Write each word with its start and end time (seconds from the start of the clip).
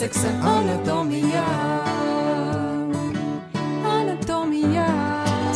seksa 0.00 0.30
anatomijā. 0.48 1.42
Anatomijā. 3.84 4.86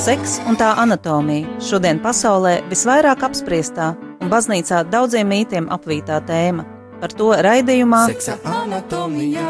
Seks 0.04 0.34
un 0.48 0.58
tā 0.60 0.74
anatomija 0.82 1.48
šodien 1.64 2.00
pasaulē 2.04 2.58
visvairāk 2.68 3.24
apspriestā 3.24 3.94
un 4.20 4.32
baznīcā 4.32 4.82
daudziem 4.92 5.30
mītiem 5.32 5.70
apvītā 5.72 6.20
tēma. 6.28 6.66
Par 7.00 7.16
to 7.16 7.30
raidījumā 7.46 8.02
Seksa 8.12 8.36
anatomijā. 8.58 9.48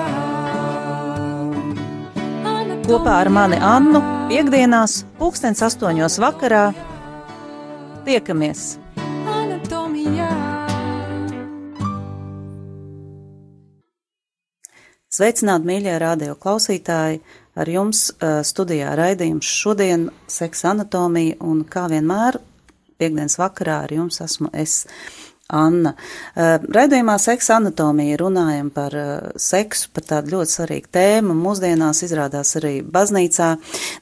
kopā 2.87 3.19
ar 3.25 3.33
mani 3.35 3.59
Annu 3.59 4.05
piekdienās, 4.31 5.03
pulkstens 5.19 5.65
astoņos 5.67 6.21
vakarā. 6.23 6.65
Tiekamies! 8.07 8.84
Sveicināti, 15.15 15.69
mīļie 15.69 15.93
radio 16.03 16.33
klausītāji! 16.35 17.21
Ar 17.55 17.69
jums 17.71 18.01
studijā 18.49 18.97
raidījums 18.99 19.47
šodien 19.47 20.09
seksa 20.27 20.73
anatomija 20.73 21.37
un 21.47 21.61
kā 21.71 21.85
vienmēr 21.93 22.41
piekdienas 22.99 23.39
vakarā 23.39 23.77
ar 23.85 23.95
jums 23.95 24.19
esmu 24.25 24.51
es. 24.59 24.81
Anna. 25.53 25.91
Uh, 26.33 26.57
Raidījumā 26.73 27.19
seksa 27.21 27.59
anatomija 27.59 28.17
runājam 28.17 28.71
par 28.73 28.95
uh, 28.97 29.09
seksu, 29.37 29.91
par 29.93 30.07
tādu 30.09 30.39
ļoti 30.39 30.55
svarīgu 30.55 30.89
tēmu. 30.97 31.35
Mūsdienās 31.37 32.01
izrādās 32.07 32.55
arī 32.57 32.79
baznīcā 32.81 33.51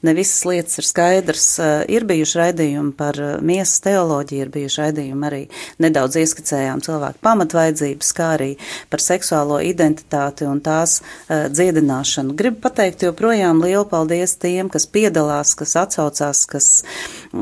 ne 0.07 0.13
visas 0.15 0.45
lietas 0.47 0.79
ir 0.79 0.87
skaidrs. 0.87 1.47
Uh, 1.59 1.71
Ir 1.93 2.05
bijuši 2.07 2.39
raidījumi 2.39 2.93
par 2.95 3.19
miesas 3.43 3.81
teoloģiju, 3.83 4.45
ir 4.45 4.51
bijuši 4.53 4.81
raidījumi 4.85 5.27
arī 5.27 5.41
nedaudz 5.83 6.15
ieskicējām 6.21 6.79
cilvēku 6.85 7.19
pamatvaidzības, 7.27 8.13
kā 8.15 8.29
arī 8.37 8.49
par 8.93 9.03
seksuālo 9.03 9.59
identitāti 9.67 10.47
un 10.47 10.61
tās 10.63 11.01
dziedināšanu. 11.27 12.37
Gribu 12.39 12.61
pateikt 12.63 13.03
joprojām 13.03 13.59
lielu 13.65 13.83
paldies 13.89 14.37
tiem, 14.39 14.71
kas 14.71 14.87
piedalās, 14.87 15.57
kas 15.59 15.75
atsaucās, 15.83 16.45
kas 16.49 16.69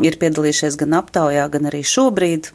ir 0.01 0.17
piedalījušies 0.21 0.79
gan 0.81 0.97
aptaujā, 1.03 1.45
gan 1.53 1.69
arī 1.69 1.83
šobrīd 1.85 2.51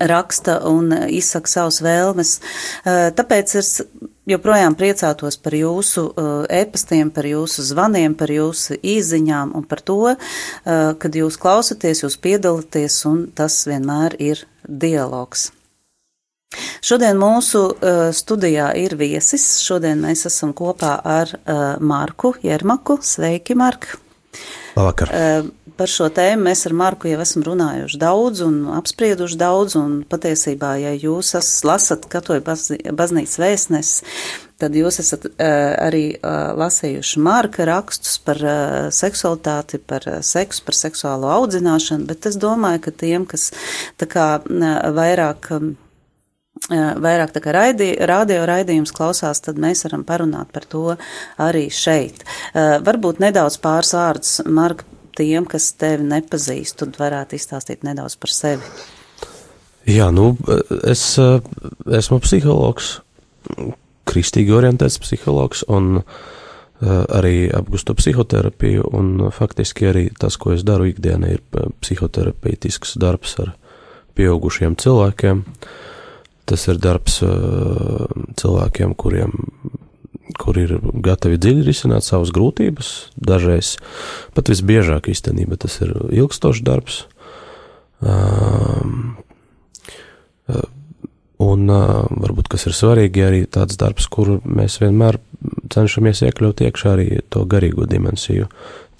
raksta 0.00 0.56
un 0.66 0.90
izsaka 1.08 1.50
savus 1.50 1.78
vēlmes. 1.84 2.38
Eh, 2.84 3.10
Tāpēc 3.14 3.54
es 3.60 3.70
joprojām 4.30 4.74
priecātos 4.78 5.38
par 5.42 5.54
jūsu 5.54 6.08
eh, 6.10 6.62
e-pastiem, 6.62 7.12
par 7.14 7.28
jūsu 7.28 7.64
zvaniem, 7.68 8.16
par 8.18 8.32
jūsu 8.34 8.80
īziņām 8.82 9.54
un 9.54 9.68
par 9.70 9.84
to, 9.86 10.00
eh, 10.10 10.82
kad 10.98 11.14
jūs 11.14 11.38
klausaties, 11.38 12.02
jūs 12.02 12.18
piedalāties 12.18 12.98
un 13.06 13.24
tas 13.34 13.62
vienmēr 13.70 14.18
ir 14.18 14.44
dialogs. 14.66 15.50
Šodien 16.82 17.14
mūsu 17.14 17.60
studijā 18.10 18.72
ir 18.74 18.96
viesis. 18.98 19.60
Šodien 19.62 20.02
mēs 20.02 20.26
esam 20.26 20.50
kopā 20.50 20.96
ar 21.06 21.30
Marku 21.78 22.34
Jermaku. 22.42 22.98
Sveiki, 23.06 23.54
Mark! 23.54 23.92
Labvakar. 24.76 25.10
Uh, 25.10 25.48
par 25.78 25.90
šo 25.90 26.06
tēmu 26.14 26.46
mēs 26.48 26.62
ar 26.68 26.74
Marku 26.76 27.10
jau 27.10 27.18
esam 27.22 27.44
runājuši 27.46 27.98
daudz 28.00 28.42
un 28.46 28.60
apsprieduši 28.76 29.38
daudz, 29.40 29.76
un 29.80 30.00
patiesībā, 30.10 30.74
ja 30.82 30.94
jūs 30.94 31.34
lasat 31.66 32.06
katoļu 32.12 32.44
baznīcas 32.96 33.40
vēstnes, 33.42 33.92
tad 34.60 34.76
jūs 34.76 35.00
esat 35.02 35.26
uh, 35.30 35.34
arī 35.88 36.04
uh, 36.14 36.52
lasījuši 36.60 37.22
Marka 37.26 37.66
rakstus 37.68 38.18
par 38.24 38.40
seksualitāti, 38.94 39.82
par 39.82 40.06
seksu, 40.26 40.64
par 40.66 40.78
seksuālo 40.78 41.30
audzināšanu, 41.40 42.08
bet 42.10 42.30
es 42.30 42.38
domāju, 42.40 42.86
ka 42.86 42.96
tiem, 43.04 43.28
kas 43.30 43.50
tā 44.00 44.10
kā 44.10 44.32
vairāk. 44.46 45.54
Vairāk 46.68 47.32
tā 47.34 47.40
kā 47.42 47.54
raidi, 47.56 47.94
radio 48.06 48.44
raidījums 48.46 48.92
klausās, 48.94 49.40
tad 49.42 49.58
mēs 49.58 49.86
varam 49.86 50.04
parunāt 50.06 50.52
par 50.54 50.68
to 50.70 50.84
arī 51.40 51.66
šeit. 51.72 52.22
Varbūt 52.54 53.22
nedaudz 53.24 53.56
pāris 53.64 53.94
vārdus, 53.96 54.34
Marka, 54.46 54.84
tiem, 55.18 55.48
kas 55.48 55.72
tevi 55.80 56.06
nepazīst, 56.06 56.78
tad 56.82 56.98
varētu 57.00 57.38
izstāstīt 57.38 57.82
nedaudz 57.86 58.16
par 58.20 58.32
sevi. 58.34 58.62
Jā, 59.88 60.10
nu, 60.14 60.34
es 60.86 61.16
esmu 61.18 62.20
psihologs, 62.22 63.00
kristīgi 64.10 64.52
orientēts 64.54 65.00
psihologs 65.02 65.64
un 65.72 66.02
arī 66.80 67.50
apgustu 67.52 67.96
psihoterapiju, 67.98 68.86
un 68.96 69.30
faktiski 69.34 69.90
arī 69.90 70.04
tas, 70.16 70.38
ko 70.40 70.54
es 70.54 70.64
daru 70.64 70.88
ikdienā, 70.92 71.34
ir 71.34 71.70
psihoterapeitisks 71.82 72.94
darbs 73.00 73.36
ar 73.42 73.54
pieaugušiem 74.16 74.76
cilvēkiem. 74.80 75.44
Tas 76.48 76.64
ir 76.70 76.80
darbs 76.82 77.20
cilvēkiem, 78.40 78.94
kuriem 78.98 79.34
kur 80.40 80.58
ir 80.60 80.76
gatavi 81.04 81.38
dziļi 81.40 81.64
risināt 81.66 82.06
savas 82.06 82.32
grūtības. 82.34 82.90
Dažreiz 83.16 83.76
pat 84.36 84.50
visbiežāk 84.52 85.10
īstenībā 85.12 85.58
tas 85.60 85.80
ir 85.84 85.94
ilgstošs 86.22 86.62
darbs. 86.66 87.02
Um, 88.00 89.18
un 91.40 91.66
uh, 91.72 92.06
varbūt 92.08 92.48
kas 92.52 92.66
ir 92.68 92.76
svarīgi, 92.76 93.24
arī 93.24 93.42
tāds 93.44 93.76
darbs, 93.80 94.08
kuru 94.12 94.38
mēs 94.44 94.78
vienmēr 94.80 95.20
cenšamies 95.72 96.24
iekļaut 96.28 96.64
iekšā 96.66 96.94
arī 96.94 97.08
to 97.32 97.44
garīgo 97.48 97.86
dimensiju, 97.88 98.48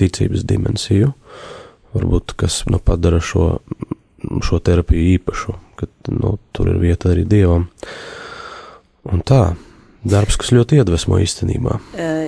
ticības 0.01 0.45
dimensiju. 0.49 1.15
Varbūt 1.97 2.37
kas 2.39 2.62
nu, 2.71 2.78
padara 2.78 3.19
šo, 3.25 3.59
šo 4.44 4.60
terapiju 4.64 5.16
īpašu, 5.16 5.56
ka 5.78 5.88
nu, 6.12 6.36
tur 6.53 6.70
ir 6.72 6.81
vieta 6.82 7.12
arī 7.14 7.25
dievam. 7.28 7.69
Un 9.10 9.25
tā. 9.26 9.42
Darbs, 10.00 10.38
kas 10.41 10.49
ļoti 10.49 10.78
iedvesmo 10.81 11.19
īstenībā. 11.21 11.75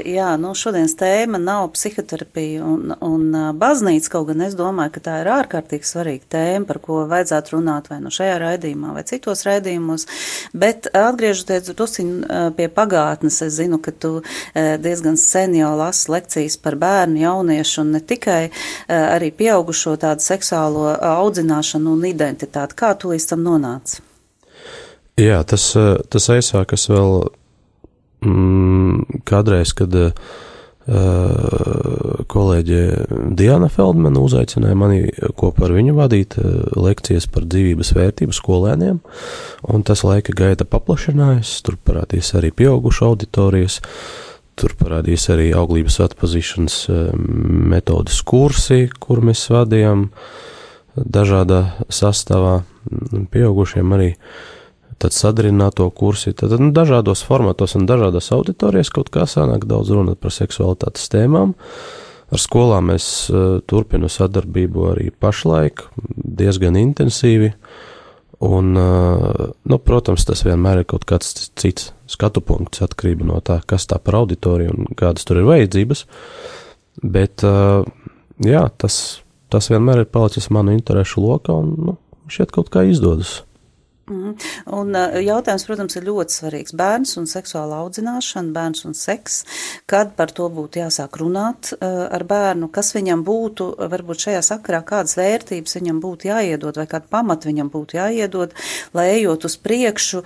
Jā, 0.04 0.34
nu 0.36 0.50
šodienas 0.52 0.92
tēma 1.00 1.38
nav 1.40 1.70
psihoterapija 1.72 2.66
un, 2.68 2.92
un 3.00 3.22
baznīca, 3.56 4.10
kaut 4.12 4.26
gan 4.28 4.44
es 4.44 4.56
domāju, 4.58 4.92
ka 4.92 5.02
tā 5.06 5.14
ir 5.22 5.30
ārkārtīgi 5.32 5.88
svarīga 5.88 6.28
tēma, 6.36 6.68
par 6.68 6.82
ko 6.84 6.98
vajadzētu 7.08 7.56
runāt 7.56 7.88
vai 7.88 8.02
nu 8.04 8.12
šajā 8.12 8.36
raidījumā 8.44 8.92
vai 8.92 9.06
citos 9.08 9.46
raidījumos, 9.48 10.04
bet 10.52 10.90
atgriežoties 10.92 11.72
tusiņ 11.78 12.12
pie 12.60 12.68
pagātnes, 12.76 13.40
es 13.48 13.56
zinu, 13.56 13.80
ka 13.80 13.96
tu 13.96 14.14
diezgan 14.52 15.16
sen 15.16 15.56
jau 15.56 15.72
lasi 15.80 16.12
lekcijas 16.12 16.60
par 16.60 16.76
bērnu, 16.76 17.24
jauniešu 17.24 17.86
un 17.86 17.96
ne 17.96 18.04
tikai 18.04 18.42
arī 18.92 19.32
pieaugušo 19.32 19.96
tādu 20.02 20.28
seksuālo 20.28 20.90
audzināšanu 21.14 21.96
un 21.96 22.08
identitāti. 22.12 22.76
Kā 22.76 22.92
tu 23.00 23.16
līdz 23.16 23.32
tam 23.32 23.48
nonāci? 23.48 24.02
Jā, 25.20 25.40
tas, 25.48 25.72
tas 26.12 26.34
aizsākas 26.36 26.90
vēl 26.92 27.22
mm, 28.24 29.22
kādreiz, 29.28 29.72
kad 29.76 29.94
uh, 29.94 30.10
kolēģe 32.32 32.80
Diana 33.38 33.68
Feldmana 33.72 34.22
uzaicināja 34.22 34.78
mani 34.78 35.00
kopā 35.38 35.68
ar 35.68 35.76
viņu 35.76 35.94
vadīt 35.98 36.38
uh, 36.40 36.44
lekcijas 36.78 37.28
par 37.30 37.46
dzīvības 37.46 37.92
vērtību 37.98 38.36
skolēniem, 38.36 39.00
un 39.70 39.86
tas 39.86 40.04
laika 40.06 40.34
gaita 40.36 40.66
paplašinājās, 40.68 41.60
tur 41.66 41.78
parādījās 41.86 42.34
arī 42.40 42.52
pieaugušu 42.62 43.06
auditorijas, 43.12 43.80
tur 44.58 44.74
parādījās 44.78 45.28
arī 45.34 45.52
auglības 45.56 46.00
atpazīšanas 46.08 46.78
uh, 46.90 47.12
metodas 47.74 48.22
kursi, 48.26 48.88
kur 49.02 49.22
mēs 49.24 49.44
vadījām 49.52 50.08
dažādā 50.92 51.62
sastāvā, 51.88 52.58
pieaugušiem 53.32 53.94
arī 53.96 54.10
uh, 54.12 54.58
tad 55.02 55.14
sadarināto 55.16 55.88
kursi, 55.90 56.32
tad 56.38 56.54
nu, 56.60 56.70
dažādos 56.74 57.24
formatos 57.26 57.74
un 57.78 57.88
dažādās 57.90 58.30
auditorijas 58.34 58.92
kaut 58.94 59.10
kā 59.14 59.26
sanāk 59.26 59.66
daudz 59.70 59.90
runāt 59.94 60.20
par 60.22 60.34
seksualitātes 60.34 61.10
tēmām. 61.12 61.56
Ar 62.32 62.40
skolām 62.40 62.92
es 62.94 63.06
uh, 63.28 63.58
turpinu 63.68 64.08
sadarbību 64.08 64.86
arī 64.94 65.10
pašlaik, 65.12 65.84
diezgan 66.16 66.78
intensīvi. 66.80 67.50
Un, 68.42 68.72
uh, 68.78 69.50
nu, 69.68 69.78
protams, 69.78 70.24
tas 70.26 70.40
vienmēr 70.46 70.80
ir 70.80 70.88
kaut 70.88 71.04
kāds 71.06 71.50
cits 71.60 71.92
skatu 72.10 72.40
punkts 72.42 72.82
atkarībā 72.82 73.26
no 73.28 73.42
tā, 73.44 73.60
kas 73.68 73.86
tā 73.90 74.00
par 74.02 74.22
auditoriju 74.22 74.72
un 74.72 74.96
kādas 74.98 75.28
tur 75.28 75.42
ir 75.42 75.50
vajadzības. 75.50 76.06
Bet, 77.02 77.44
uh, 77.46 77.84
jā, 78.42 78.64
tas, 78.80 78.96
tas 79.52 79.70
vienmēr 79.70 80.02
ir 80.02 80.10
palicis 80.10 80.50
manu 80.54 80.74
interesu 80.74 81.22
lokā 81.26 81.54
un, 81.54 81.74
nu, 81.90 81.98
šķiet 82.32 82.54
kaut 82.54 82.72
kā 82.72 82.86
izdodas. 82.88 83.42
Mm. 84.10 84.32
Un 84.74 84.96
jautājums, 85.22 85.64
protams, 85.68 85.94
ir 85.96 86.06
ļoti 86.08 86.34
svarīgs. 86.34 86.74
Bērns 86.74 87.14
un 87.20 87.28
seksuāla 87.30 87.78
audzināšana, 87.84 88.50
bērns 88.54 88.82
un 88.88 88.96
seks. 88.98 89.42
Kad 89.90 90.16
par 90.18 90.32
to 90.34 90.48
būtu 90.50 90.80
jāsāk 90.82 91.20
runāt 91.20 91.70
ar 91.78 92.24
bērnu, 92.26 92.66
kas 92.74 92.92
viņam 92.96 93.22
būtu, 93.26 93.68
varbūt 93.92 94.26
šajā 94.26 94.42
sakarā, 94.48 94.82
kādas 94.88 95.14
vērtības 95.20 95.78
viņam 95.78 96.02
būtu 96.02 96.32
jāiedod 96.32 96.82
vai 96.82 96.88
kādu 96.90 97.08
pamatu 97.14 97.50
viņam 97.52 97.70
būtu 97.70 98.00
jāiedod, 98.00 98.56
lai 98.96 99.06
ejot 99.20 99.46
uz 99.46 99.56
priekšu 99.62 100.24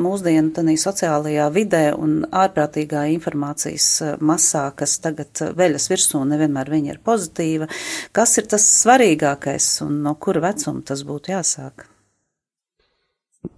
mūsdienu 0.00 0.56
tādā 0.56 0.78
sociālajā 0.80 1.50
vidē 1.52 1.84
un 1.92 2.22
ārprātīgā 2.32 3.04
informācijas 3.12 3.92
masā, 4.24 4.70
kas 4.76 4.96
tagad 5.04 5.44
veļas 5.58 5.90
virsū, 5.92 6.24
nevienmēr 6.32 6.72
viņa 6.72 6.96
ir 6.96 7.04
pozitīva. 7.04 7.68
Kas 8.16 8.38
ir 8.40 8.48
tas 8.48 8.66
svarīgākais 8.80 9.74
un 9.84 10.00
no 10.08 10.16
kura 10.16 10.48
vecuma 10.48 10.80
tas 10.86 11.04
būtu 11.04 11.36
jāsāk? 11.36 11.91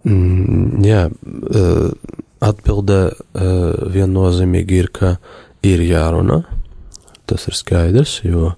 Mm, 0.05 0.85
jā, 0.85 1.07
uh, 1.11 2.15
Atbilde 2.45 2.99
viennozīmīgi 3.95 4.81
ir, 4.83 4.91
ka 4.93 5.15
ir 5.65 5.81
jārunā. 5.85 6.43
Tas 7.25 7.47
ir 7.49 7.57
skaidrs, 7.57 8.19
jo, 8.27 8.51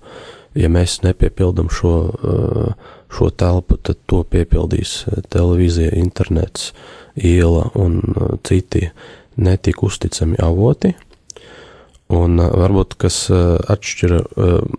ja 0.59 0.71
mēs 0.73 0.99
nepiepildam 1.05 1.69
šo, 1.71 1.93
šo 3.15 3.29
telpu, 3.31 3.79
tad 3.79 4.01
to 4.11 4.25
piepildīs 4.27 5.05
televīzija, 5.31 5.95
internets, 6.01 6.73
iela 7.15 7.69
un 7.79 8.01
citi 8.43 8.89
netik 9.39 9.85
uzticami 9.87 10.41
avoti. 10.43 10.97
Un 12.17 12.39
varbūt 12.39 12.95
kas 13.03 13.25
atšķira 13.31 14.21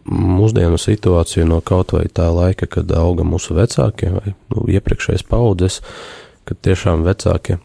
mūsdienu 0.07 0.79
situāciju 0.79 1.47
no 1.47 1.61
kaut 1.63 1.95
vai 1.95 2.05
tā 2.11 2.27
laika, 2.31 2.67
kad 2.71 2.91
auga 2.95 3.23
mūsu 3.27 3.55
vecākie 3.55 4.13
vai 4.15 4.31
nu, 4.31 4.67
iepriekšējais 4.71 5.25
paudzes, 5.27 5.81
kad 6.47 6.63
tiešām 6.65 7.05
vecākie 7.07 7.59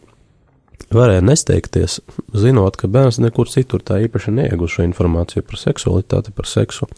varēja 0.93 1.23
nesteigties, 1.25 1.99
zinot, 2.37 2.77
ka 2.79 2.89
bērns 2.91 3.19
nekur 3.23 3.49
citur 3.51 3.83
tā 3.85 3.99
īpaši 4.05 4.33
neiegūst 4.35 4.77
šo 4.77 4.87
informāciju 4.87 5.45
par 5.47 5.59
seksualitāti, 5.61 6.33
par 6.35 6.49
seksu. 6.49 6.89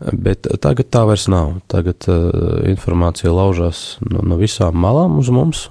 Bet 0.00 0.48
tagad 0.64 0.88
tā 0.92 1.04
vairs 1.08 1.26
nav. 1.28 1.58
Tagad 1.68 2.06
uh, 2.08 2.30
informācija 2.70 3.32
laužās 3.34 3.98
no, 4.06 4.24
no 4.24 4.38
visām 4.40 4.78
malām 4.80 5.18
uz 5.20 5.28
mums, 5.34 5.66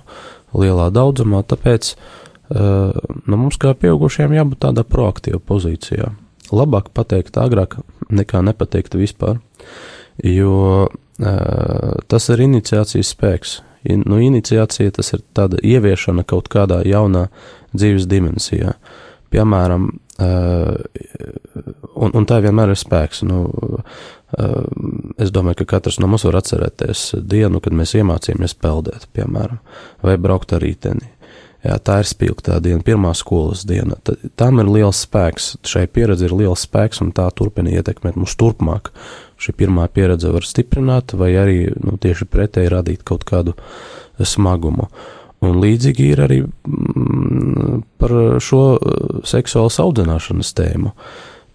lielā 0.54 0.90
daudzumā, 0.94 1.42
tāpēc 1.50 1.96
uh, 1.96 2.94
no 3.26 3.40
mums 3.42 3.58
kā 3.62 3.74
pieaugušiem 3.74 4.36
jābūt 4.38 4.62
tādā 4.68 4.86
proaktīvā 4.86 5.42
pozīcijā. 5.42 6.12
Labāk 6.54 6.92
pateikt 6.94 7.38
agrāk, 7.42 7.80
nekā 8.10 8.42
nepateikt 8.46 8.98
vispār, 8.98 9.42
jo 10.26 10.54
uh, 10.86 11.98
tas 12.10 12.30
ir 12.30 12.46
iniciācijas 12.46 13.16
spēks 13.16 13.58
nu, 13.88 14.20
iniciācija 14.20 14.92
tas 14.98 15.14
ir 15.16 15.24
tāda 15.36 15.60
ieviešana 15.64 16.26
kaut 16.28 16.50
kādā 16.52 16.82
jaunā 16.88 17.28
dzīves 17.74 18.08
dimensijā. 18.10 18.76
Piemēram, 19.30 19.92
un, 21.96 22.10
un 22.14 22.26
tā 22.28 22.40
vienmēr 22.44 22.74
ir 22.74 22.80
spēks. 22.80 23.22
Nu, 23.30 23.44
es 25.22 25.32
domāju, 25.36 25.62
ka 25.62 25.78
katrs 25.78 26.00
no 26.02 26.10
mums 26.10 26.26
var 26.28 26.40
atcerēties 26.42 27.12
dienu, 27.22 27.62
kad 27.64 27.76
mēs 27.78 27.96
iemācījāmies 28.00 28.58
peldēt, 28.60 29.08
piemēram, 29.16 29.62
vai 30.06 30.18
braukt 30.22 30.54
ar 30.58 30.66
rīteni. 30.66 31.14
Jā, 31.60 31.76
tā 31.84 31.98
ir 32.00 32.08
spilgtā 32.08 32.62
diena, 32.64 32.80
pirmā 32.88 33.12
skolas 33.20 33.66
diena. 33.68 33.98
T 34.08 34.16
tam 34.40 34.62
ir 34.64 34.70
liels 34.72 35.02
spēks, 35.04 35.58
šai 35.68 35.90
pieredze 35.92 36.30
ir 36.30 36.36
liels 36.40 36.64
spēks, 36.64 37.02
un 37.04 37.12
tā 37.16 37.26
turpina 37.36 37.74
ietekmēt 37.74 38.16
mūs 38.16 38.38
turpmāk 38.40 38.94
šī 39.40 39.56
pirmā 39.60 39.88
pieredze 39.92 40.32
var 40.34 40.46
stiprināt, 40.46 41.16
vai 41.18 41.32
arī 41.40 41.60
nu, 41.80 41.96
tieši 42.02 42.28
pretēji 42.30 42.74
radīt 42.74 43.06
kaut 43.08 43.26
kādu 43.28 43.56
smagumu. 44.20 44.90
Un 45.46 45.62
līdzīgi 45.64 46.10
ir 46.12 46.22
arī 46.26 46.40
mm, 46.44 47.84
par 48.02 48.16
šo 48.44 48.64
uh, 48.76 49.22
seksuālas 49.28 49.80
audzināšanas 49.80 50.52
tēmu. 50.58 50.92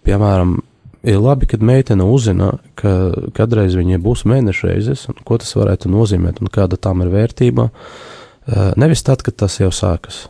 Piemēram, 0.08 0.56
ir 1.04 1.20
labi, 1.20 1.48
kad 1.50 1.64
meitene 1.64 2.06
uzzina, 2.08 2.54
ka 2.80 3.12
kādreiz 3.36 3.76
viņai 3.76 4.00
būs 4.04 4.24
mēnešreizes, 4.28 5.04
un 5.12 5.20
ko 5.28 5.36
tas 5.40 5.52
varētu 5.56 5.92
nozīmēt, 5.92 6.40
un 6.40 6.52
kāda 6.52 6.80
tam 6.80 7.04
ir 7.04 7.12
vērtība. 7.12 7.68
Uh, 7.68 8.72
nevis 8.80 9.04
tad, 9.04 9.24
kad 9.26 9.36
tas 9.44 9.60
jau 9.60 9.72
sākas. 9.72 10.26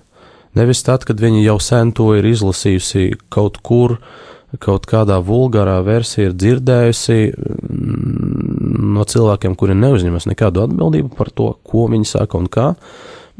Nevis 0.59 0.83
tad, 0.87 1.07
kad 1.07 1.19
viņa 1.23 1.47
jau 1.47 1.59
sen 1.63 1.91
to 1.95 2.13
ir 2.19 2.27
izlasījusi 2.27 3.13
kaut 3.35 3.63
kur, 3.63 3.99
uh, 3.99 4.34
kaut 4.63 4.87
kādā 4.91 5.19
vulgārā 5.25 5.79
versijā 5.87 6.29
ir 6.29 6.37
dzirdējusi 6.39 7.19
mm, 7.33 8.55
no 8.95 9.05
cilvēkiem, 9.09 9.57
kuri 9.59 9.77
neuzņemas 9.79 10.29
nekādu 10.31 10.65
atbildību 10.65 11.15
par 11.19 11.31
to, 11.35 11.51
ko 11.67 11.87
viņi 11.93 12.09
saka 12.09 12.39
un 12.39 12.49
kā, 12.53 12.73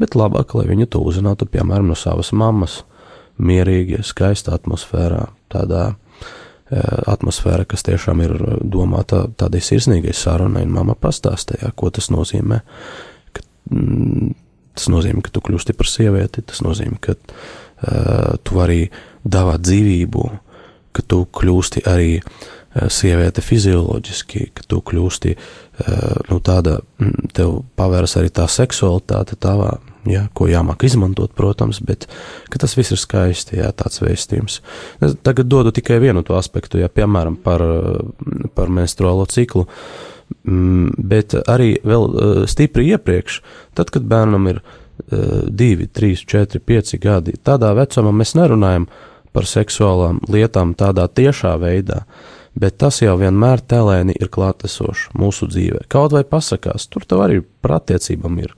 bet 0.01 0.17
labāk, 0.17 0.55
lai 0.57 0.67
viņi 0.71 0.89
to 0.91 1.01
uzzinātu, 1.05 1.47
piemēram, 1.49 1.91
no 1.91 1.97
savas 1.99 2.33
mammas, 2.35 2.81
mierīgi, 3.37 4.01
skaistā 4.07 4.55
atmosfērā, 4.55 5.25
tādā 5.51 5.83
e, 5.91 5.95
atmosfēra, 7.11 7.67
kas 7.67 7.83
tiešām 7.87 8.23
ir 8.23 8.35
domāta 8.61 9.25
tādai 9.39 9.63
sirsnīgai 9.63 10.15
sarunai, 10.15 10.65
un 10.67 10.73
mamma 10.75 10.95
pastāstīja, 10.99 11.73
ko 11.75 11.91
tas 11.95 12.09
nozīmē. 12.13 12.61
Ka, 13.35 13.45
mm, 13.71 14.33
tas 14.75 14.89
nozīmē, 14.91 15.23
ka 15.23 15.35
tu 15.35 15.43
kļūsti 15.43 15.75
par 15.75 15.91
sievieti, 15.91 16.43
tas 16.47 16.63
nozīmē, 16.63 16.99
ka 17.03 17.15
uh, 17.15 18.35
tu 18.43 18.57
vari 18.57 18.89
dāvāt 19.23 19.63
dzīvību, 19.63 20.25
ka 20.95 21.03
tu 21.07 21.23
kļūsti 21.35 21.83
arī 21.89 22.11
eh, 22.19 22.87
sieviete 22.91 23.43
fizioloģiski, 23.43 24.49
ka 24.55 24.67
tu 24.69 24.81
kļūsti 24.85 25.33
eh, 25.35 25.41
nu, 26.29 26.39
tāda, 26.43 26.79
mm, 27.01 27.33
tev 27.35 27.59
pavēras 27.79 28.17
arī 28.21 28.31
tā 28.35 28.47
seksualitāte 28.51 29.37
tavā, 29.41 29.75
ja, 30.09 30.27
ko 30.37 30.47
jāmāk 30.49 30.85
izmantot, 30.87 31.33
protams, 31.37 31.81
bet 31.85 32.07
tas 32.55 32.77
viss 32.77 32.93
ir 32.93 33.01
skaisti, 33.01 33.59
jā, 33.61 33.71
tāds 33.75 34.01
vēstījums. 34.03 34.59
Es 35.03 35.17
tagad 35.25 35.49
dodu 35.51 35.73
tikai 35.75 35.99
vienu 36.03 36.23
to 36.25 36.37
aspektu, 36.37 36.79
ja, 36.81 36.91
piemēram, 36.91 37.39
par, 37.43 37.63
par 38.55 38.71
menstruālo 38.73 39.25
ciklu, 39.31 39.65
mm, 40.45 40.95
bet 41.11 41.37
arī 41.43 41.75
vēl 41.83 42.07
eh, 42.07 42.39
stipri 42.51 42.91
iepriekš, 42.95 43.41
tad, 43.77 43.93
kad 43.93 44.07
bērnam 44.07 44.51
ir 44.53 44.63
divi, 45.05 45.89
trīs, 45.91 46.21
četri, 46.23 46.61
pieci 46.63 46.95
gadi, 47.03 47.33
tādā 47.43 47.73
vecumā 47.75 48.13
mēs 48.15 48.31
nerunājam 48.39 48.85
par 48.87 49.11
seksuālām 49.43 50.21
lietām 50.31 50.71
tādā 50.79 51.09
tiešā 51.11 51.57
veidā, 51.59 52.05
bet 52.55 52.77
tas 52.79 53.01
jau 53.01 53.17
vienmēr 53.19 53.59
telēni 53.59 54.15
ir 54.15 54.31
klātesošs 54.31 55.09
mūsu 55.19 55.49
dzīvē. 55.51 55.83
Kaut 55.91 56.15
vai 56.15 56.23
pasakās, 56.23 56.87
tur 56.87 57.03
tev 57.03 57.25
arī 57.25 57.41
par 57.61 57.81
attiecībām 57.81 58.39
ir. 58.39 58.55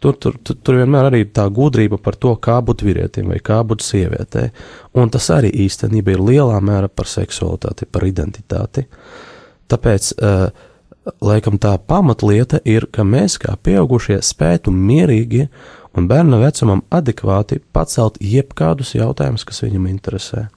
Tur, 0.00 0.16
tur, 0.16 0.36
tur, 0.44 0.56
tur 0.64 0.78
vienmēr 0.80 1.10
arī 1.10 1.26
tā 1.28 1.44
gudrība 1.52 1.98
par 2.00 2.16
to, 2.16 2.32
kā 2.36 2.56
būt 2.64 2.84
vīrietim 2.86 3.32
vai 3.32 3.40
kā 3.44 3.58
būt 3.64 3.84
sievietei. 3.84 4.48
Un 4.96 5.12
tas 5.12 5.28
arī 5.32 5.50
īstenībā 5.66 6.14
ir 6.14 6.22
lielā 6.24 6.56
mērā 6.64 6.88
par 6.88 7.08
seksualitāti, 7.08 7.88
par 7.88 8.06
identitāti. 8.08 8.86
Tāpēc, 9.68 10.12
uh, 10.16 10.48
laikam, 11.20 11.58
tā 11.60 11.74
pamatlieta 11.78 12.62
ir, 12.64 12.88
ka 12.92 13.04
mēs 13.04 13.36
kā 13.42 13.58
pieaugušie 13.60 14.22
spētu 14.24 14.72
mierīgi 14.72 15.50
un 15.96 16.06
bērna 16.10 16.38
vecumam 16.40 16.82
adekvāti 16.94 17.60
pacelt 17.74 18.18
jebkādus 18.22 18.94
jautājumus, 18.96 19.46
kas 19.48 19.62
viņam 19.64 19.88
interesē. 19.90 20.48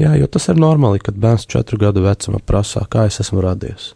Jā, 0.00 0.16
jo 0.18 0.26
tas 0.26 0.48
ir 0.50 0.58
normāli, 0.58 0.98
kad 0.98 1.18
bērns 1.20 1.46
četru 1.46 1.78
gadu 1.78 2.02
vecumā 2.02 2.40
prasā, 2.42 2.82
kā 2.90 3.06
es 3.06 3.20
esmu 3.22 3.44
radies. 3.44 3.92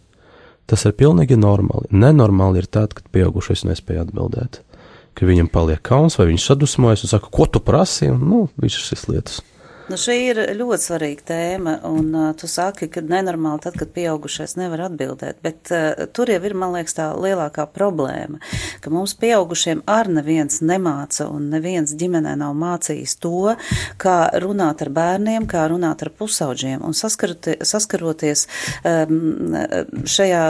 Tas 0.69 0.85
ir 0.85 0.95
pilnīgi 0.95 1.35
normāli. 1.39 1.89
Nenormāli 1.91 2.61
ir 2.61 2.69
tad, 2.71 2.93
kad 2.95 3.09
pieaugušais 3.11 3.65
nespēja 3.67 4.05
atbildēt. 4.05 4.61
Ka 5.17 5.27
viņam 5.27 5.49
paliek 5.51 5.81
kauns, 5.83 6.15
vai 6.19 6.29
viņš 6.29 6.45
sadusmojas 6.45 7.03
un 7.03 7.11
saka, 7.11 7.31
ko 7.33 7.49
tu 7.49 7.59
prasīji, 7.59 8.13
un 8.13 8.21
nu, 8.29 8.41
visas 8.61 8.85
šīs 8.85 9.07
lietas. 9.09 9.41
Nu, 9.89 9.97
šī 9.97 10.15
ir 10.21 10.39
ļoti 10.53 10.83
svarīga 10.83 11.23
tēma, 11.25 11.71
un 11.89 12.11
uh, 12.13 12.25
tu 12.37 12.45
saki, 12.45 12.85
ka 12.93 13.01
nenormāli 13.01 13.63
tad, 13.63 13.73
kad 13.79 13.89
pieaugušais 13.95 14.51
nevar 14.59 14.83
atbildēt, 14.85 15.39
bet 15.41 15.71
uh, 15.73 16.03
tur 16.13 16.29
jau 16.29 16.37
ir, 16.45 16.53
man 16.53 16.75
liekas, 16.75 16.93
tā 16.93 17.07
lielākā 17.17 17.65
problēma, 17.73 18.37
ka 18.83 18.93
mums 18.93 19.15
pieaugušiem 19.17 19.81
ar 19.89 20.05
neviens 20.13 20.61
nemāca, 20.61 21.25
un 21.33 21.47
neviens 21.49 21.95
ģimenē 21.97 22.35
nav 22.37 22.53
mācījis 22.61 23.15
to, 23.23 23.55
kā 23.97 24.17
runāt 24.43 24.83
ar 24.85 24.91
bērniem, 24.93 25.47
kā 25.49 25.65
runāt 25.73 26.05
ar 26.05 26.13
pusauģiem, 26.21 26.85
un 26.85 26.93
saskaroties 26.93 28.45
um, 28.85 29.57
šajā, 30.05 30.43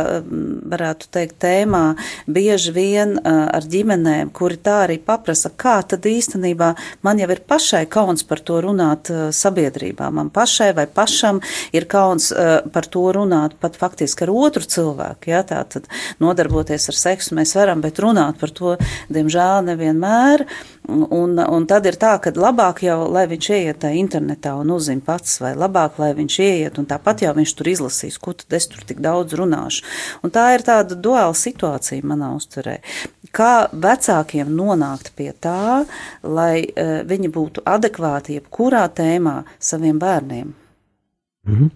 varētu 0.76 1.12
teikt, 1.16 1.40
tēmā, 1.46 1.86
bieži 2.28 2.76
vien 2.76 3.16
uh, 3.22 3.48
ar 3.56 3.72
ģimenēm, 3.72 4.36
kuri 4.36 4.60
tā 4.68 4.82
arī 4.90 5.00
paprasa, 5.00 5.56
kā 5.56 5.80
tad 5.96 6.12
īstenībā 6.12 6.74
man 7.08 7.24
jau 7.24 7.32
ir 7.32 7.46
pašai 7.48 7.86
kauns 7.88 8.28
par 8.28 8.44
to 8.44 8.60
runāt 8.68 9.16
sabiedrībā. 9.36 10.10
Man 10.14 10.32
pašai 10.34 10.72
vai 10.78 10.86
pašam 10.88 11.42
ir 11.76 11.88
kauns 11.90 12.32
uh, 12.32 12.60
par 12.74 12.88
to 12.90 13.06
runāt 13.16 13.58
pat 13.62 13.78
faktiski 13.80 14.26
ar 14.28 14.34
otru 14.34 14.66
cilvēku. 14.66 15.32
Ja? 15.34 15.44
Tā 15.48 15.62
tad 15.70 15.90
nodarboties 16.22 16.90
ar 16.92 16.98
seksu 16.98 17.38
mēs 17.40 17.56
varam, 17.58 17.84
bet 17.86 18.02
runāt 18.04 18.40
par 18.42 18.54
to, 18.56 18.76
diemžēl, 19.14 19.66
nevienmēr. 19.72 20.46
Un, 20.90 21.38
un 21.38 21.66
tad 21.70 21.86
ir 21.86 22.00
tā, 22.02 22.16
ka 22.22 22.32
labāk 22.34 22.82
jau, 22.82 23.04
lai 23.14 23.28
viņš 23.30 23.50
ieiet 23.54 23.86
internetā 23.92 24.56
un 24.58 24.72
uzzina 24.74 25.04
pats, 25.06 25.36
vai 25.44 25.52
labāk, 25.54 26.00
lai 26.02 26.16
viņš 26.18 26.38
ieiet 26.42 26.80
un 26.82 26.88
tāpat 26.90 27.26
jau 27.28 27.34
viņš 27.38 27.54
tur 27.60 27.70
izlasīs, 27.70 28.18
ko 28.18 28.34
tad 28.38 28.58
es 28.58 28.66
tur 28.72 28.82
tik 28.90 29.04
daudz 29.04 29.38
runāšu. 29.38 29.86
Un 30.26 30.34
tā 30.34 30.48
ir 30.56 30.66
tāda 30.66 30.98
duāla 30.98 31.38
situācija 31.38 32.06
manā 32.10 32.32
uzturē. 32.38 32.80
Kā 33.36 33.70
vecākiem 33.72 34.50
nonākt 34.56 35.12
pie 35.18 35.30
tā, 35.38 35.84
lai 36.24 36.64
uh, 36.66 37.02
viņi 37.08 37.30
būtu 37.34 37.66
adekvāti 37.66 38.40
jebkurā 38.40 38.88
tēmā 38.94 39.44
saviem 39.60 40.00
bērniem? 40.02 40.56
Mhm. 41.50 41.70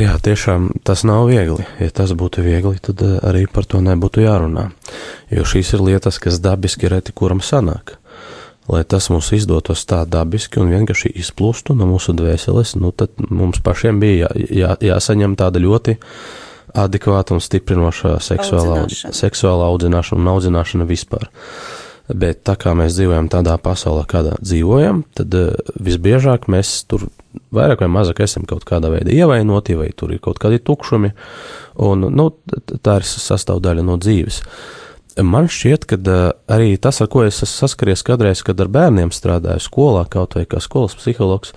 Jā, 0.00 0.14
tiešām 0.22 0.70
tas 0.84 1.02
nav 1.04 1.26
viegli. 1.28 1.64
Ja 1.80 1.90
tas 1.92 2.12
būtu 2.16 2.42
viegli, 2.44 2.78
tad 2.82 3.02
eh, 3.04 3.18
arī 3.26 3.44
par 3.50 3.66
to 3.68 3.82
nebūtu 3.84 4.22
jārunā. 4.24 4.70
Jo 5.32 5.44
šīs 5.44 5.74
ir 5.76 5.84
lietas, 5.84 6.18
kas 6.22 6.40
dabiski 6.40 6.88
reti 6.88 7.12
kuram 7.16 7.42
sanāk. 7.44 7.96
Lai 8.70 8.82
tas 8.84 9.10
mums 9.10 9.32
izdotos 9.34 9.82
tā 9.88 10.02
dabiski 10.06 10.60
un 10.62 10.70
vienkārši 10.72 11.12
izplūstu 11.20 11.74
no 11.76 11.88
mūsu 11.90 12.14
dvēseles, 12.16 12.76
nu 12.80 12.92
tad 12.94 13.16
mums 13.28 13.60
pašiem 13.64 14.00
bija 14.00 14.28
jā, 14.30 14.46
jā, 14.62 14.74
jāsaņem 14.92 15.34
tāda 15.40 15.62
ļoti 15.62 15.96
adekvāta 16.74 17.36
un 17.36 17.42
stiprinoša 17.42 18.16
seksuālā 18.24 18.82
audzināšana, 18.84 19.16
seksuālā 19.16 19.68
audzināšana 19.70 20.22
un 20.22 20.32
audzināšana 20.34 20.88
vispār. 20.88 21.30
Bet 22.10 22.42
tā 22.46 22.56
kā 22.58 22.72
mēs 22.74 22.96
dzīvojam 22.96 23.28
tādā 23.30 23.54
pasaulē, 23.62 24.02
kādā 24.10 24.34
dzīvojam, 24.42 25.04
tad 25.14 25.34
uh, 25.38 25.52
visbiežāk 25.78 26.48
mēs 26.50 26.72
tur 26.90 27.06
vairāk 27.54 27.84
vai 27.84 27.90
mazāk 28.00 28.24
esam 28.24 28.46
kaut 28.50 28.66
kādā 28.66 28.90
veidā 28.90 29.14
ievainoti, 29.14 29.76
vai 29.78 29.90
tur 29.94 30.10
ir 30.14 30.22
kaut 30.22 30.40
kādi 30.42 30.58
tukšumi, 30.58 31.12
un 31.86 32.08
nu, 32.10 32.26
tā 32.82 32.98
ir 32.98 33.06
sastāvdaļa 33.06 33.86
no 33.86 33.94
dzīves. 34.00 34.42
Man 35.22 35.46
šķiet, 35.50 35.86
ka 35.90 36.00
uh, 36.00 36.18
arī 36.50 36.74
tas, 36.82 36.98
ar 37.02 37.10
ko 37.12 37.22
es 37.28 37.38
saskaries 37.46 38.02
kādreiz, 38.06 38.42
kad 38.46 38.58
ar 38.62 38.70
bērniem 38.72 39.14
strādāju 39.14 39.62
skolā, 39.62 40.04
kaut 40.10 40.34
vai 40.38 40.48
kā 40.50 40.62
skolas 40.62 40.98
psihologs, 40.98 41.54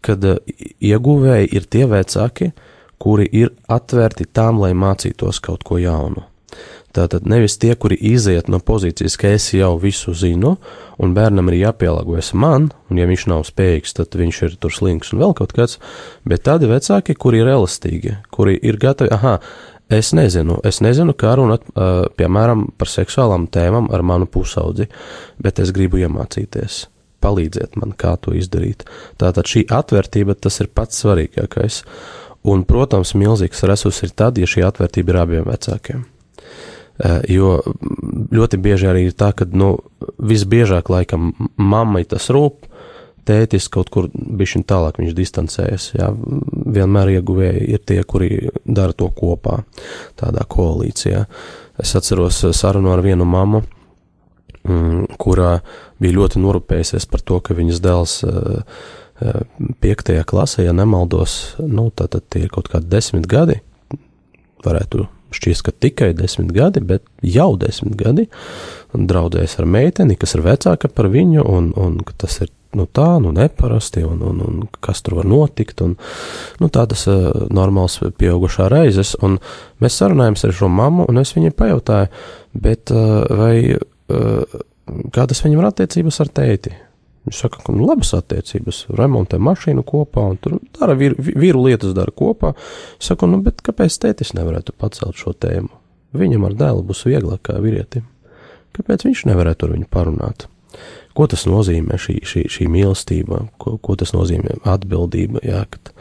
kad 0.00 0.24
uh, 0.24 0.40
ieguvēji 0.80 1.52
ir 1.52 1.68
tie 1.68 1.84
vecāki, 1.90 2.54
kuri 3.02 3.26
ir 3.34 3.50
atvērti 3.72 4.28
tām, 4.30 4.60
lai 4.62 4.72
mācītos 4.78 5.42
kaut 5.42 5.66
ko 5.66 5.80
jaunu. 5.82 6.28
Tātad 6.92 7.24
nevis 7.24 7.54
tie, 7.56 7.72
kuri 7.80 7.96
iziet 7.96 8.50
no 8.52 8.58
pozīcijas, 8.60 9.14
ka 9.16 9.30
es 9.32 9.46
jau 9.56 9.70
visu 9.80 10.12
zinu, 10.12 10.58
un 11.00 11.14
bērnam 11.16 11.48
ir 11.48 11.62
jāpielāgojas 11.62 12.34
man, 12.36 12.68
un 12.92 13.00
ja 13.00 13.06
viņš 13.08 13.24
nav 13.32 13.46
spējīgs, 13.48 13.96
tad 13.96 14.18
viņš 14.20 14.40
ir 14.44 14.58
tur 14.60 14.74
slinks 14.76 15.14
un 15.14 15.22
vēl 15.24 15.32
kaut 15.38 15.54
kāds, 15.56 15.78
bet 16.28 16.44
tādi 16.44 16.68
vecāki, 16.68 17.16
kuri 17.16 17.40
ir 17.40 17.54
elastīgi, 17.54 18.18
kuri 18.36 18.58
ir 18.60 18.76
gatavi, 18.82 19.08
aha, 19.16 19.38
es 19.88 20.12
nezinu, 20.12 20.60
es 20.68 20.82
nezinu, 20.84 21.16
kā 21.16 21.32
runāt, 21.40 21.64
piemēram, 22.20 22.68
par 22.76 22.92
seksuālām 22.92 23.48
tēmām 23.52 23.88
ar 23.88 24.04
manu 24.04 24.28
pusaudzi, 24.28 24.90
bet 25.40 25.64
es 25.64 25.72
gribu 25.72 26.04
iemācīties. 26.04 26.84
Palīdziet 27.22 27.76
man, 27.78 27.92
kā 27.94 28.16
to 28.18 28.34
izdarīt. 28.34 28.82
Tātad 29.20 29.46
šī 29.46 29.64
atvērtība, 29.70 30.34
tas 30.34 30.58
ir 30.60 30.72
pats 30.74 31.04
svarīgākais. 31.04 31.84
Un, 32.42 32.64
protams, 32.66 33.14
milzīgs 33.14 33.62
resurs 33.70 34.02
ir 34.02 34.14
tad, 34.18 34.38
ja 34.40 34.48
šī 34.50 34.64
atvērtība 34.66 35.14
ir 35.14 35.20
abiem 35.20 35.46
vecākiem. 35.46 36.02
Eh, 37.02 37.20
jo 37.34 37.56
ļoti 38.34 38.58
bieži 38.62 38.90
arī 38.90 39.06
ir 39.08 39.16
tā, 39.18 39.30
ka, 39.36 39.46
nu, 39.48 39.76
visbiežāk 40.18 40.90
laikam 40.92 41.32
mammai 41.56 42.04
tas 42.08 42.28
rūp, 42.34 42.66
tētis 43.26 43.68
kaut 43.72 43.90
kur 43.94 44.08
bišķiņ 44.12 44.64
tālāk 44.68 44.98
viņš 45.00 45.14
distancējas, 45.16 45.88
jā, 45.96 46.10
vienmēr 46.76 47.14
ieguvēji 47.16 47.68
ir 47.74 47.84
tie, 47.86 48.00
kuri 48.02 48.50
dara 48.66 48.94
to 48.94 49.08
kopā, 49.14 49.62
tādā 50.18 50.44
koalīcijā. 50.50 51.24
Es 51.82 51.94
atceros 51.98 52.42
sarunu 52.58 52.92
ar 52.92 53.02
vienu 53.02 53.26
mammu, 53.26 53.62
mm, 54.66 55.14
kurā 55.22 55.60
bija 56.02 56.18
ļoti 56.18 56.42
norūpējusies 56.42 57.06
par 57.10 57.22
to, 57.22 57.38
ka 57.40 57.56
viņas 57.56 57.82
dēls 57.82 58.18
uh, 58.26 58.66
piektajā 59.82 60.24
klasē, 60.28 60.66
ja 60.66 60.76
nemaldos, 60.76 61.56
nu, 61.60 61.90
tad, 61.94 62.16
tie 62.32 62.46
ir 62.46 62.52
kaut 62.52 62.70
kādi 62.72 62.90
desmit 62.92 63.28
gadi, 63.30 63.60
varētu 64.64 65.06
šķiet, 65.32 65.62
ka 65.64 65.72
tikai 65.72 66.10
desmit 66.16 66.52
gadi, 66.54 66.82
bet 66.84 67.04
jau 67.24 67.52
desmit 67.60 67.96
gadi, 67.98 68.28
un 68.92 69.06
draudzējas 69.08 69.58
ar 69.62 69.68
meiteni, 69.68 70.18
kas 70.20 70.36
ir 70.36 70.44
vecāka 70.44 70.90
par 70.92 71.08
viņu, 71.12 71.44
un, 71.48 71.70
un 71.78 71.96
tas 72.20 72.42
ir 72.44 72.52
nu, 72.76 72.86
tā, 72.88 73.06
nu, 73.20 73.32
neparasti, 73.36 74.02
un, 74.06 74.20
un, 74.24 74.40
un 74.46 74.60
kas 74.84 75.02
tur 75.04 75.18
var 75.20 75.28
notikt, 75.28 75.82
un 75.84 75.96
nu, 76.60 76.70
tādas 76.72 77.04
uh, 77.10 77.28
normāls 77.52 77.98
pieaugušā 78.18 78.68
reizes. 78.72 79.14
Un 79.24 79.38
mēs 79.82 79.98
sarunājāmies 80.00 80.46
ar 80.48 80.56
šo 80.56 80.70
mammu, 80.72 81.06
un 81.10 81.20
es 81.20 81.34
viņai 81.36 81.52
pajautāju, 81.58 82.08
bet 82.64 82.94
uh, 82.94 83.18
vai 83.42 83.56
uh, 83.76 84.62
kādas 85.12 85.44
viņam 85.44 85.60
ir 85.60 85.68
attiecības 85.68 86.22
ar 86.24 86.32
tēti? 86.40 86.74
Viņš 87.22 87.38
saka, 87.38 87.60
ka 87.62 87.72
nu, 87.74 87.84
labas 87.86 88.10
attiecības, 88.18 88.86
remontē 88.98 89.38
mašīnu 89.38 89.84
kopā 89.86 90.24
un 90.32 90.38
tur 90.42 90.56
dara 90.74 90.96
vīru, 90.98 91.22
vīru 91.22 91.62
lietas 91.68 91.94
dara 91.94 92.10
kopā. 92.10 92.50
Es 92.98 93.12
saku, 93.12 93.28
nu, 93.30 93.38
bet 93.44 93.62
kāpēc 93.62 94.00
tētis 94.02 94.34
nevarētu 94.34 94.74
pacelt 94.74 95.20
šo 95.20 95.34
tēmu? 95.38 95.70
Viņam 96.18 96.48
ar 96.48 96.56
dēlu 96.58 96.82
būs 96.88 97.04
vieglāk 97.06 97.44
kā 97.46 97.60
vīrietim. 97.62 98.08
Kāpēc 98.74 99.06
viņš 99.06 99.26
nevarētu 99.30 99.68
ar 99.68 99.76
viņu 99.76 99.88
parunāt? 99.92 100.48
Ko 101.12 101.28
tas 101.28 101.44
nozīmē 101.44 101.98
šī, 102.00 102.18
šī, 102.26 102.42
šī 102.50 102.66
mīlestība, 102.72 103.42
ko, 103.60 103.76
ko 103.76 103.94
tas 104.00 104.14
nozīmē 104.16 104.56
atbildība, 104.72 105.42
jā, 105.44 105.62
ka 105.68 105.92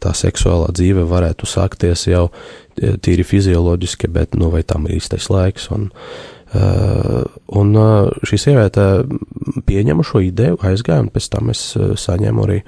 tā 0.00 0.14
seksuālā 0.16 0.70
dzīve 0.74 1.04
varētu 1.06 1.46
sākties 1.46 2.06
jau 2.08 2.30
e, 2.30 2.94
tīri 2.96 3.26
fizioloģiski, 3.28 4.08
bet, 4.08 4.38
nu, 4.40 4.48
vai 4.54 4.64
tam 4.64 4.88
ir 4.88 4.96
īstais 4.96 5.28
laiks, 5.28 5.68
un, 5.76 5.90
uh, 5.92 6.33
un 6.54 7.74
šī 8.26 8.38
sieviete 8.40 8.86
pieņēma 9.66 10.06
šo 10.06 10.22
ideju, 10.24 10.60
aizgāja, 10.62 11.04
un 11.04 11.10
pēc 11.14 11.28
tam 11.32 11.50
es 11.54 11.62
saņēmu 11.76 12.46
arī 12.46 12.60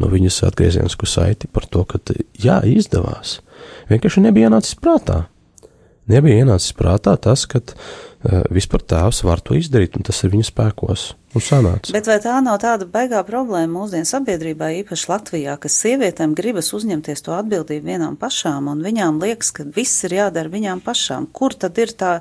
no 0.00 0.10
viņas 0.12 0.42
atgrieziensku 0.48 1.08
saiti 1.08 1.50
par 1.50 1.68
to, 1.68 1.84
ka 1.88 2.00
jā, 2.40 2.60
izdevās. 2.68 3.38
Vienkārši 3.92 4.24
nebija 4.24 4.50
ienācis 4.50 4.78
prātā. 4.80 5.24
Nebija 6.10 6.42
ienācis 6.44 6.74
prātā 6.76 7.14
tas, 7.16 7.46
ka 7.48 7.62
uh, 7.64 8.42
vispār 8.52 8.82
tēvs 8.84 9.22
var 9.24 9.40
to 9.44 9.56
izdarīt, 9.56 9.96
un 9.96 10.04
tas 10.04 10.18
ir 10.24 10.32
viņa 10.34 10.48
spēkos. 10.50 11.04
Bet 11.94 12.06
vai 12.06 12.18
tā 12.22 12.34
nav 12.44 12.60
tāda 12.62 12.86
baigā 12.86 13.22
problēma 13.26 13.72
mūsdienu 13.72 14.06
sabiedrībā, 14.06 14.68
īpaši 14.82 15.08
Latvijā, 15.10 15.56
ka 15.58 15.70
sievietēm 15.72 16.36
gribas 16.38 16.68
uzņemties 16.76 17.24
to 17.26 17.34
atbildību 17.34 17.88
vienām 17.88 18.18
pašām, 18.20 18.68
un 18.70 18.84
viņām 18.84 19.18
liekas, 19.24 19.50
ka 19.56 19.66
viss 19.74 20.04
ir 20.06 20.14
jādara 20.20 20.52
viņām 20.52 20.84
pašām? 20.84 21.26
Kur 21.34 21.56
tad 21.58 21.80
ir 21.82 21.94
tā 21.98 22.12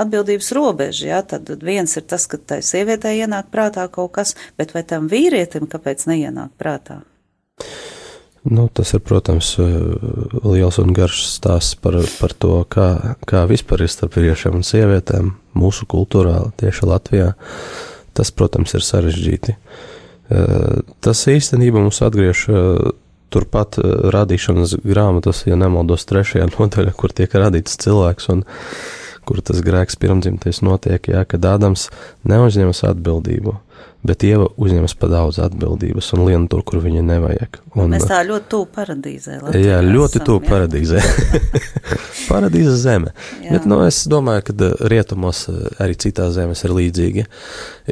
atbildības 0.00 0.50
robeža? 0.56 1.10
Jā, 1.12 1.20
tad 1.36 1.52
viens 1.62 1.94
ir 2.00 2.08
tas, 2.10 2.26
ka 2.26 2.40
tai 2.40 2.62
sievietē 2.66 3.14
ienāk 3.20 3.52
prātā 3.54 3.86
kaut 3.92 4.16
kas, 4.18 4.34
bet 4.58 4.74
vai 4.74 4.82
tam 4.82 5.06
vīrietim 5.12 5.68
kāpēc 5.70 6.08
neienāk 6.10 6.56
prātā? 6.58 7.04
Nu, 8.46 8.68
tas 8.70 8.92
ir, 8.94 9.02
protams, 9.02 9.56
liels 10.46 10.78
un 10.78 10.92
garš 10.94 11.24
stāsts 11.32 11.74
par, 11.82 11.98
par 12.20 12.34
to, 12.38 12.60
kā, 12.70 13.16
kā 13.26 13.42
vispār 13.50 13.82
ir 13.82 13.90
starp 13.90 14.14
vīriešiem 14.20 14.60
un 14.60 14.66
sievietēm 14.66 15.32
mūsu 15.58 15.88
kultūrā, 15.90 16.38
tieši 16.60 16.86
Latvijā. 16.86 17.32
Tas, 18.16 18.30
protams, 18.32 18.72
ir 18.78 18.86
sarežģīti. 18.86 19.56
Eh, 20.26 20.78
tas 21.04 21.20
īstenībā 21.30 21.78
mums 21.78 22.00
atgriež 22.02 22.46
eh, 22.50 22.86
turpat 23.30 23.78
eh, 23.78 23.90
radīšanas 24.10 24.78
grāmatas, 24.82 25.44
ja 25.46 25.58
nemaldos, 25.58 26.06
trešajā 26.10 26.48
nodaļā, 26.56 26.94
kur 26.98 27.14
tiek 27.14 27.34
radīts 27.34 27.78
cilvēks 27.84 28.32
un 28.34 28.42
kur 29.26 29.42
tas 29.42 29.62
grēks 29.62 29.98
pirmdzimtais 30.02 30.62
notiek, 30.66 31.10
jā, 31.10 31.22
kad 31.26 31.46
Ādams 31.46 31.88
neuzņemas 32.26 32.84
atbildību 32.90 33.56
bet 34.06 34.22
Dieva 34.22 34.46
uzņemas 34.56 34.94
pa 34.98 35.08
daudz 35.10 35.38
atbildības 35.42 36.08
un 36.16 36.24
lien 36.28 36.46
tur, 36.50 36.62
kur 36.66 36.80
viņa 36.84 37.02
nevajag. 37.06 37.58
Un, 37.74 37.92
Mēs 37.92 38.06
tā 38.08 38.20
ļoti 38.26 38.48
tuvu 38.52 38.68
paradīzē. 38.74 39.38
Latvijā 39.42 39.72
jā, 39.72 39.80
ļoti 39.84 40.22
tuvu 40.26 40.42
paradīzē. 40.46 41.02
Paradīze 42.30 42.76
zeme. 42.80 43.12
Jā. 43.44 43.56
Bet, 43.56 43.66
nu, 43.70 43.80
es 43.86 44.02
domāju, 44.10 44.46
ka 44.48 44.56
eh, 44.56 44.76
rietumos 44.92 45.44
eh, 45.52 45.66
arī 45.82 45.98
citās 46.06 46.34
zemes 46.36 46.64
ir 46.66 46.74
līdzīgi, 46.76 47.26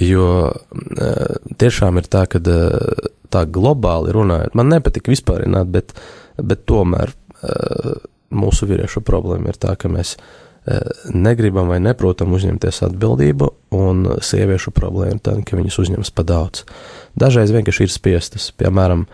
jo 0.05 0.29
eh, 0.51 1.53
tiešām 1.61 2.01
ir 2.01 2.09
tā, 2.11 2.25
ka 2.31 2.43
tā 2.43 3.45
globāli 3.51 4.15
runājot, 4.15 4.57
man 4.59 4.73
nepatīk 4.73 5.11
vispārināt, 5.13 5.71
bet, 5.75 5.95
bet 6.39 6.67
tomēr 6.71 7.13
mūsu 8.35 8.67
vīriešu 8.71 9.03
problēma 9.05 9.53
ir 9.53 9.59
tā, 9.61 9.75
ka 9.77 9.91
mēs 9.93 10.15
negribam 11.13 11.69
vai 11.69 11.81
neprotam 11.83 12.33
uzņemties 12.33 12.81
atbildību, 12.87 13.51
un 13.77 14.05
sieviešu 14.25 14.73
problēma 14.75 15.19
ir 15.19 15.23
tā, 15.25 15.37
ka 15.45 15.59
viņas 15.59 15.79
uzņemas 15.83 16.13
pa 16.15 16.25
daudz. 16.27 16.65
Dažreiz 17.21 17.53
vienkārši 17.53 17.85
ir 17.85 17.93
spiestas, 17.93 18.49
piemēram, 18.57 19.05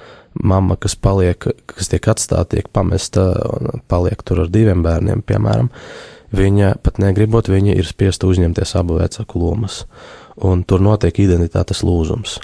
mamma, 0.47 0.77
kas 0.79 0.95
paliek, 0.95 1.51
kas 1.67 1.91
tiek 1.91 2.07
atstāta, 2.13 2.55
tiek 2.55 2.71
pamesta 2.73 3.33
paliek 3.91 4.23
tur 4.23 4.45
ar 4.45 4.53
diviem 4.53 4.85
bērniem, 4.87 5.25
piemēram, 5.27 5.73
viņa 6.37 6.77
pat 6.85 7.03
negribot, 7.03 7.51
viņa 7.51 7.75
ir 7.75 7.89
spiesta 7.89 8.31
uzņemties 8.31 8.77
abu 8.79 9.01
vecāku 9.01 9.43
lomas, 9.43 9.83
un 10.39 10.63
tur 10.63 10.83
notiek 10.87 11.19
identitātes 11.19 11.83
lūzums. 11.83 12.39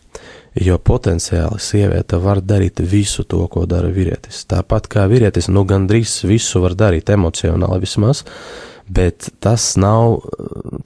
Jo 0.57 0.79
potenciāli 0.81 1.59
sieviete 1.61 2.17
var 2.17 2.41
darīt 2.41 2.81
visu 2.81 3.27
to, 3.29 3.43
ko 3.53 3.67
dara 3.69 3.91
vīrietis. 3.93 4.47
Tāpat 4.49 4.87
kā 4.89 5.05
vīrietis, 5.11 5.51
nu 5.53 5.67
gandrīz 5.69 6.23
visu 6.25 6.63
var 6.65 6.73
darīt 6.79 7.13
emocionāli 7.13 7.83
vismaz, 7.83 8.23
bet 8.89 9.29
tas 9.45 9.75
nav, 9.77 10.23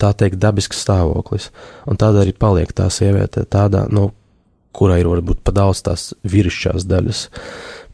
tā 0.02 0.10
teikt, 0.18 0.40
dabisks 0.42 0.82
stāvoklis. 0.82 1.50
Un 1.86 2.00
tāda 2.00 2.24
arī 2.24 2.34
paliek 2.34 2.72
tā 2.74 2.88
sieviete, 2.90 3.44
tādā, 3.46 3.84
nu, 3.94 4.08
kurai 4.74 5.00
ir 5.04 5.10
varbūt 5.12 5.44
pa 5.46 5.54
daudz 5.54 5.84
tās 5.86 6.08
vīrišķās 6.26 6.88
daļas, 6.90 7.22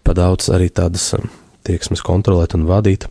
pa 0.00 0.16
daudz 0.16 0.48
arī 0.56 0.70
tādas 0.72 1.10
um, 1.18 1.28
tieksmes 1.68 2.04
kontrolēt 2.06 2.56
un 2.56 2.64
vadīt. 2.70 3.08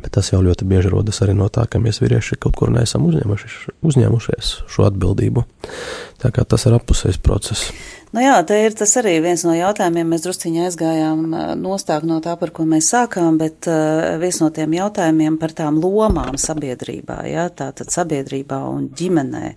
Bet 0.00 0.14
tas 0.16 0.32
jau 0.32 0.42
ļoti 0.44 0.68
bieži 0.68 0.92
rodas 0.92 1.22
arī 1.24 1.36
no 1.38 1.48
tā, 1.52 1.66
ka 1.70 1.82
mēs 1.82 2.02
vīrieši 2.02 2.38
kaut 2.42 2.56
kur 2.58 2.72
neesam 2.74 3.08
uzņēmušies 3.08 4.54
šo 4.72 4.86
atbildību. 4.88 5.44
Tā 6.22 6.30
kā 6.34 6.46
tas 6.48 6.68
ir 6.68 6.78
appusējs 6.78 7.20
process. 7.22 7.72
Nu 8.12 8.20
jā, 8.20 8.34
te 8.44 8.58
ir 8.60 8.74
tas 8.76 8.90
arī 9.00 9.14
viens 9.24 9.40
no 9.48 9.54
jautājumiem. 9.56 10.10
Mēs 10.12 10.26
drusciņā 10.26 10.66
aizgājām 10.68 11.22
nostāk 11.62 12.04
no 12.04 12.18
tā, 12.20 12.34
par 12.36 12.52
ko 12.52 12.66
mēs 12.68 12.90
sākām, 12.92 13.38
bet 13.40 13.64
uh, 13.72 14.18
viens 14.20 14.36
no 14.42 14.50
tiem 14.52 14.74
jautājumiem 14.76 15.38
par 15.40 15.54
tām 15.56 15.78
lomām 15.80 16.36
sabiedrībā, 16.36 17.22
jā, 17.30 17.46
tātad 17.56 17.88
sabiedrībā 17.94 18.60
un 18.68 18.90
ģimenē. 19.00 19.54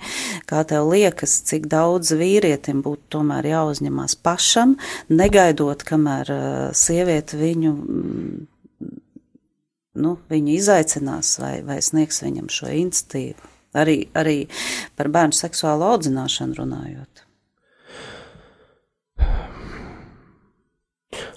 Kā 0.47 0.63
tev 0.71 0.87
liekas, 0.93 1.35
cik 1.51 1.67
daudz 1.71 2.15
vīrietim 2.15 2.79
būtu 2.85 3.17
tomēr 3.17 3.51
jāuzņemās 3.51 4.15
pašam, 4.23 4.77
negaidot, 5.11 5.83
kamēr 5.83 6.31
uh, 6.31 6.49
sieviete 6.71 7.43
viņu. 7.43 7.75
Mm, 7.75 8.43
nu, 9.99 10.15
viņu 10.31 10.55
izaicinās 10.55 11.35
vai, 11.41 11.59
vai 11.65 11.79
sniegs 11.83 12.23
viņam 12.23 12.49
šo 12.51 12.71
institīvu. 12.83 13.51
Arī, 13.75 13.97
arī 14.15 14.45
par 14.95 15.09
bērnu 15.11 15.35
seksuālu 15.35 15.83
audzināšanu 15.89 16.55
runājot. 16.61 17.23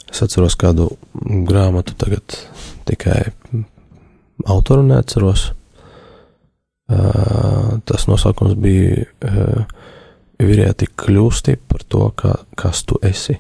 Es 0.09 0.23
atceros 0.25 0.57
kādu 0.59 0.89
grāmatu, 1.49 1.95
tagad 1.99 2.39
tikai 2.89 3.21
autoru 4.47 4.87
neatceros. 4.87 5.51
Uh, 6.89 7.77
tas 7.85 8.07
nosaukums 8.09 8.55
bija 8.57 9.05
uh, 9.05 9.67
Vīrieti 10.39 10.87
kļūsti 10.95 11.57
par 11.67 11.83
to, 11.91 12.05
kā, 12.15 12.37
kas 12.57 12.85
tu 12.87 12.97
esi. 13.03 13.35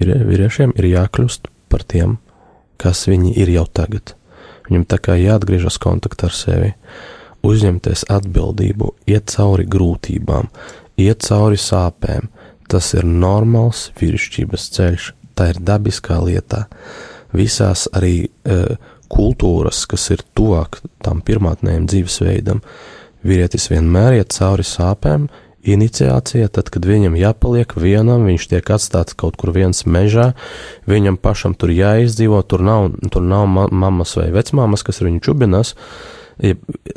Vīriešiem 0.00 0.74
ir 0.76 0.88
jākļūst 0.90 1.48
par 1.72 1.84
tiem, 1.88 2.18
kas 2.80 3.06
viņi 3.10 3.34
ir 3.40 3.52
jau 3.52 3.66
tagad. 3.68 4.14
Viņam 4.68 4.86
tā 4.88 5.00
kā 5.02 5.16
jāatgriežas 5.18 5.80
kontaktā 5.82 6.28
ar 6.30 6.36
sevi, 6.36 6.74
uzņemties 7.46 8.06
atbildību, 8.12 8.92
iet 9.10 9.32
cauri 9.32 9.66
grūtībām, 9.70 10.50
iet 11.00 11.24
cauri 11.26 11.58
sāpēm. 11.60 12.30
Tas 12.70 12.92
ir 12.94 13.06
normāls 13.08 13.88
vīrišķības 13.98 14.68
ceļš, 14.76 15.10
tā 15.34 15.50
ir 15.50 15.58
dabiskā 15.66 16.20
lieta. 16.22 16.66
Visās 17.34 17.88
arī 17.96 18.28
uh, 18.28 18.76
kultūras, 19.10 19.82
kas 19.90 20.06
ir 20.14 20.22
tuvāk 20.38 20.78
tam 21.02 21.22
pirmotnējam 21.26 21.88
dzīvesveidam, 21.90 22.62
vīrietis 23.26 23.68
vienmēr 23.72 24.20
iet 24.20 24.36
cauri 24.36 24.66
sāpēm, 24.66 25.26
iniciācija, 25.66 26.48
tad, 26.48 26.70
kad 26.72 26.86
viņam 26.88 27.16
jāpaliek 27.18 27.74
vienam, 27.76 28.24
viņš 28.28 28.46
tiek 28.52 28.70
atstāts 28.72 29.16
kaut 29.18 29.36
kur 29.40 29.52
viens 29.54 29.84
mežā, 29.84 30.32
viņam 30.88 31.18
pašam 31.20 31.54
tur 31.58 31.72
jāizdzīvo, 31.74 32.40
tur 32.48 32.64
nav, 32.64 32.90
tur 33.12 33.24
nav 33.24 33.48
ma 33.50 33.66
mammas 33.68 34.16
vai 34.16 34.30
vecmāmas, 34.34 34.84
kas 34.86 35.02
viņu 35.04 35.20
čubinās, 35.24 35.74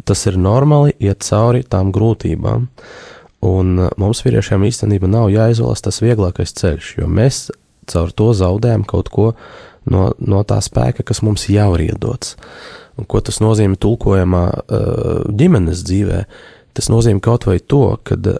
tas 0.08 0.26
ir 0.30 0.40
normāli 0.40 0.96
iet 1.04 1.26
cauri 1.28 1.66
tām 1.68 1.92
grūtībām. 1.96 2.70
Un 3.44 3.76
uh, 3.76 3.90
mums 4.00 4.24
vīriešiem 4.24 4.64
īstenībā 4.70 5.10
nav 5.12 5.28
jāizvēlas 5.34 5.84
tas 5.84 6.00
vieglākais 6.00 6.56
ceļš, 6.56 6.94
jo 7.02 7.10
mēs 7.12 7.50
caur 7.92 8.14
to 8.16 8.30
zaudējam 8.32 8.86
kaut 8.88 9.12
ko 9.12 9.26
no, 9.92 10.14
no 10.16 10.44
tā 10.48 10.62
spēka, 10.64 11.04
kas 11.04 11.20
mums 11.28 11.50
jau 11.52 11.74
ir 11.76 11.90
iedots. 11.90 12.38
Un 12.96 13.10
ko 13.10 13.20
tas 13.26 13.42
nozīmē 13.44 13.76
tulkojamā 13.84 14.46
uh, 14.48 15.28
ģimenes 15.28 15.84
dzīvē? 15.84 16.24
Tas 16.78 16.88
nozīmē 16.94 17.20
kaut 17.26 17.50
vai 17.50 17.58
to, 17.60 17.84
ka 18.08 18.16
uh, 18.16 18.40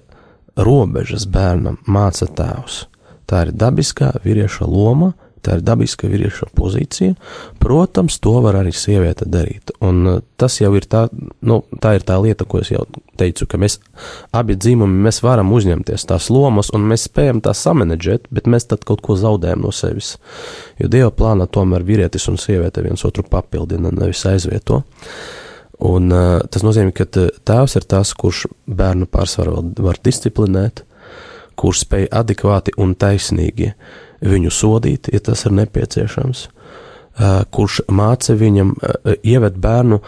robežas 0.58 1.28
bērnam 1.30 1.80
māca 1.88 2.28
tēvs. 2.30 2.86
Tā 3.30 3.48
ir 3.48 3.54
dabiskā 3.58 4.12
vīrieša 4.24 4.68
loma, 4.68 5.14
tā 5.44 5.58
ir 5.58 5.64
dabiska 5.66 6.08
vīrieša 6.08 6.50
pozīcija. 6.56 7.16
Protams, 7.62 8.18
to 8.24 8.34
var 8.44 8.58
arī 8.62 8.72
sieviete 8.76 9.28
darīt. 9.30 9.74
Un 9.84 10.02
uh, 10.08 10.22
tas 10.40 10.56
jau 10.62 10.72
ir 10.78 10.88
tā, 10.90 11.06
nu, 11.44 11.62
tā 11.84 11.96
ir 11.98 12.06
tā 12.08 12.18
lieta, 12.24 12.48
ko 12.48 12.62
es 12.64 12.72
jau 12.72 12.86
teicu, 13.20 13.48
ka 13.50 13.60
mēs 13.62 13.80
abi 14.36 14.56
dzīvumi, 14.60 15.04
mēs 15.08 15.22
varam 15.26 15.52
uzņemties 15.56 16.08
tās 16.10 16.30
lomas 16.34 16.72
un 16.74 16.88
mēs 16.90 17.08
spējam 17.10 17.44
tās 17.44 17.64
samanedžēt, 17.66 18.30
bet 18.34 18.50
mēs 18.50 18.70
tad 18.72 18.88
kaut 18.88 19.04
ko 19.06 19.18
zaudējam 19.20 19.66
no 19.66 19.74
sevis. 19.76 20.16
Jo 20.82 20.92
Dieva 20.92 21.12
plānā 21.14 21.50
tomēr 21.52 21.86
vīrietis 21.88 22.30
un 22.32 22.40
sieviete 22.42 22.84
viens 22.86 23.04
otru 23.08 23.26
papildina, 23.28 23.92
nevis 23.92 24.24
aizvieto. 24.30 24.84
Un, 25.84 26.08
uh, 26.14 26.40
tas 26.48 26.64
nozīmē, 26.64 26.94
ka 26.96 27.08
tēvs 27.10 27.78
ir 27.80 27.86
tas, 27.90 28.14
kurš 28.16 28.46
bērnu 28.68 29.10
pārsvaru 29.12 29.60
var 29.84 30.00
disciplinēt, 30.04 30.86
kurš 31.60 31.84
spēj 31.84 32.08
adekvāti 32.16 32.74
un 32.82 32.96
taisnīgi 32.98 33.74
uh, 33.74 33.94
viņu 34.24 34.52
sodīt, 34.54 35.10
ja 35.14 35.22
tas 35.24 35.46
ir 35.48 35.56
nepieciešams, 35.58 36.48
kurš 37.54 37.82
māca 37.94 38.36
viņam 38.38 38.74
ieved 39.22 39.60
bērnu 39.62 40.00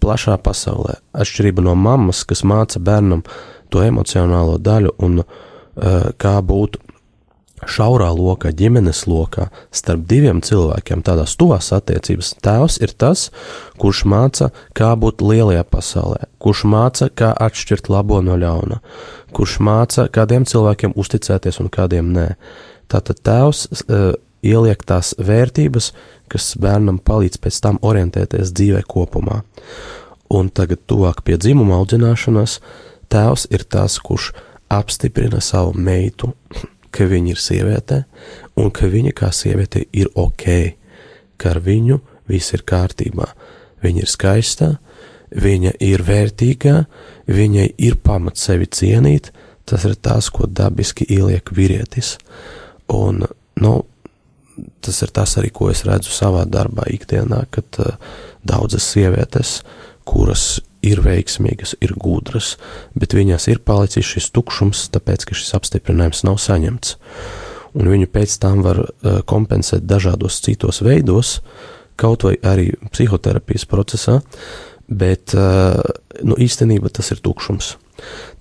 plašā 0.00 0.38
pasaulē. 0.42 0.98
Atšķirība 1.16 1.64
no 1.64 1.74
mammas, 1.78 2.24
kas 2.28 2.44
māca 2.46 2.80
bērnam 2.82 3.24
to 3.72 3.82
emocionālo 3.84 4.56
daļu 4.62 4.94
un 5.04 5.22
kā 6.18 6.34
būt 6.42 6.78
šaurā 7.66 8.08
lokā, 8.14 8.52
ģimenes 8.54 9.04
lokā, 9.08 9.48
starp 9.74 10.04
diviem 10.10 10.40
cilvēkiem, 10.44 11.02
tādās 11.06 11.34
tuvās 11.40 11.70
attiecības, 11.74 12.34
tēvs 12.44 12.78
ir 12.84 12.94
tas, 12.94 13.28
kurš 13.80 14.04
māca, 14.08 14.50
kā 14.78 14.92
būt 15.00 15.24
lielajā 15.24 15.64
pasaulē, 15.68 16.28
kurš 16.42 16.64
māca, 16.70 17.10
kā 17.10 17.32
atšķirt 17.48 17.90
labo 17.92 18.20
no 18.24 18.38
ļauna, 18.38 18.80
kurš 19.36 19.58
māca, 19.64 20.08
kādiem 20.12 20.46
cilvēkiem 20.48 20.96
uzticēties 20.98 21.60
un 21.62 21.70
kādiem 21.72 22.12
nē. 22.14 22.28
Tātad 22.88 23.20
tēvs 23.26 23.66
uh, 23.68 24.12
ieliek 24.42 24.82
tās 24.86 25.14
vērtības, 25.18 25.92
kas 26.30 26.52
bērnam 26.60 27.00
palīdz 27.02 27.40
pēc 27.42 27.60
tam 27.64 27.80
orientēties 27.82 28.52
dzīvē 28.54 28.84
kopumā. 28.88 29.42
Un 30.28 30.50
tagad, 30.52 30.84
tuvāk 30.88 31.22
pie 31.24 31.38
dzimuma 31.40 31.78
audzināšanas, 31.80 32.58
tēvs 33.12 33.48
ir 33.54 33.64
tas, 33.64 33.96
kurš 34.04 34.34
apstiprina 34.68 35.40
savu 35.40 35.72
meitu, 35.72 36.34
ka 36.94 37.06
viņa 37.08 37.32
ir 37.34 37.40
sieviete, 37.42 38.02
un 38.58 38.70
ka 38.74 38.88
viņa 38.90 39.14
kā 39.16 39.30
sieviete 39.34 39.84
ir 39.92 40.10
ok, 40.18 40.46
ka 41.38 41.54
ar 41.54 41.62
viņu 41.64 42.00
viss 42.28 42.54
ir 42.56 42.64
kārtībā. 42.68 43.28
Viņa 43.82 44.04
ir 44.04 44.10
skaista, 44.10 44.70
viņa 45.30 45.76
ir 45.84 46.02
vērtīga, 46.06 46.78
viņai 47.28 47.68
ir 47.84 47.98
pamats 48.02 48.48
sevi 48.48 48.66
cienīt, 48.66 49.30
tas 49.68 49.84
ir 49.84 49.98
tas, 50.00 50.30
ko 50.32 50.48
dabiski 50.48 51.06
ieliek 51.12 51.52
vīrietis. 51.54 52.16
Un, 52.94 53.22
nu, 53.60 53.74
tas 54.80 55.02
ir 55.04 55.12
tas 55.14 55.36
arī, 55.40 55.52
ko 55.54 55.68
es 55.72 55.84
redzu 55.86 56.12
savā 56.14 56.44
darbā 56.48 56.88
ikdienā, 56.90 57.44
kad 57.52 57.80
uh, 57.84 57.98
daudzas 58.46 58.86
sievietes, 58.88 59.60
kuras 60.08 60.58
ir 60.84 61.02
veiksmīgas, 61.02 61.74
ir 61.84 61.94
gudras, 61.98 62.56
bet 62.98 63.16
viņās 63.16 63.48
ir 63.50 63.62
palicis 63.64 64.06
šis 64.06 64.30
tukšums, 64.34 64.86
tāpēc, 64.94 65.26
ka 65.28 65.36
šis 65.38 65.54
apstiprinājums 65.58 66.24
nav 66.28 66.38
saņemts. 66.42 66.96
Un 67.78 67.90
viņu 67.90 68.08
pēc 68.10 68.38
tam 68.42 68.62
var 68.64 68.84
uh, 68.84 69.20
kompensēt 69.28 69.86
dažādos 69.86 70.40
citos 70.44 70.80
veidos, 70.84 71.38
kaut 71.98 72.24
vai 72.26 72.36
arī 72.46 72.70
psihoterapijas 72.92 73.66
procesā, 73.68 74.20
bet 74.88 75.34
uh, 75.36 75.82
nu, 76.24 76.38
īstenībā 76.38 76.90
tas 76.94 77.12
ir 77.12 77.22
tukšums. 77.24 77.74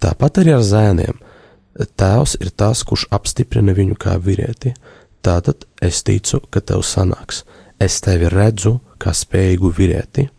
Tāpat 0.03 0.43
arī 0.43 0.53
ar 0.55 0.63
zēniem. 0.65 1.17
Tēvs 1.77 2.37
ir 2.41 2.53
tas, 2.57 2.81
kurš 2.87 3.05
apstiprina 3.13 3.75
viņu 3.77 3.97
kā 4.01 4.15
vīrieti. 4.21 4.73
Tātad 5.25 5.67
es 5.83 6.01
ticu, 6.05 6.39
ka 6.49 6.61
tev 6.61 6.85
sanāks. 6.85 7.43
Es 7.81 7.99
tevi 8.01 8.29
redzu 8.33 8.77
kā 9.01 9.13
spējīgu 9.13 9.73
vīrieti. 9.77 10.29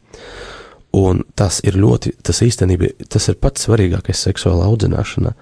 Un 0.98 1.20
tas 1.36 1.60
ir 1.66 1.76
ļoti, 1.78 2.14
tas 2.24 2.40
īstenībā, 2.42 2.88
tas 3.12 3.28
ir 3.30 3.36
pats 3.42 3.66
svarīgākais 3.66 4.22
seksuālā 4.24 4.66
audzināšanā. 4.70 5.34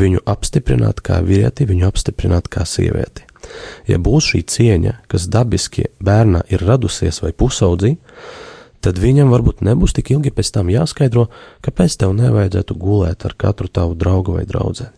Viņu 0.00 0.24
apstiprināt 0.30 1.02
kā 1.04 1.20
vīrieti, 1.22 1.68
viņu 1.68 1.86
apstiprināt 1.90 2.48
kā 2.50 2.64
sievieti. 2.66 3.26
Ja 3.90 4.00
būs 4.00 4.32
šī 4.32 4.40
cieņa, 4.48 4.96
kas 5.12 5.28
dabiski 5.30 5.90
bērnā 6.02 6.46
ir 6.48 6.64
radusies 6.64 7.20
vai 7.22 7.34
pusaudzī, 7.36 7.94
tad 8.84 8.98
viņam 9.00 9.30
varbūt 9.32 9.62
nebūs 9.64 9.94
tik 9.96 10.14
ilgi 10.16 10.32
pēc 10.34 10.54
tam 10.56 10.72
jāskaidro, 10.72 11.28
kāpēc 11.64 11.98
tev 12.00 12.16
nevajadzētu 12.16 12.76
gulēt 12.80 13.28
ar 13.28 13.36
katru 13.36 13.68
tavu 13.68 13.96
draugu 14.00 14.38
vai 14.38 14.48
draugu. 14.48 14.88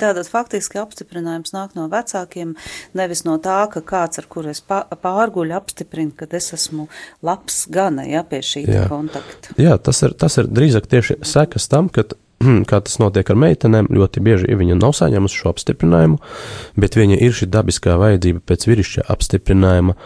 Tātad 0.00 0.28
faktiski 0.30 0.80
apstiprinājums 0.82 1.54
nāk 1.54 1.76
no 1.78 1.86
vecākiem, 1.92 2.54
nevis 2.98 3.24
no 3.26 3.36
tā, 3.42 3.64
ka 3.72 3.84
kāds, 3.84 4.20
ar 4.22 4.28
kuru 4.30 4.52
es 4.52 4.62
pārguļu, 4.64 5.54
apstiprina, 5.56 6.14
ka 6.16 6.28
es 6.34 6.52
esmu 6.56 6.88
labs 7.24 7.64
gana, 7.72 8.06
ja, 8.08 8.24
pie 8.26 8.42
šī 8.44 8.66
Jā. 8.66 8.84
kontakta. 8.90 9.54
Jā, 9.60 9.78
tas 9.78 10.02
ir, 10.06 10.16
tas 10.18 10.38
ir 10.40 10.50
drīzāk 10.50 10.88
tieši 10.90 11.20
sekas 11.26 11.68
tam, 11.72 11.90
ka 11.92 12.06
kā 12.70 12.80
tas 12.84 12.98
notiek 13.02 13.30
ar 13.30 13.40
meitenēm, 13.40 13.90
ļoti 13.94 14.22
bieži 14.24 14.58
viņa 14.58 14.78
nav 14.80 14.94
saņēmusi 14.98 15.40
šo 15.40 15.54
apstiprinājumu, 15.54 16.20
bet 16.80 16.98
viņa 16.98 17.20
ir 17.24 17.36
šī 17.36 17.50
dabiskā 17.52 17.96
vajadzība 18.00 18.44
pēc 18.48 18.68
vīrišķa 18.70 19.06
apstiprinājuma, 19.14 19.96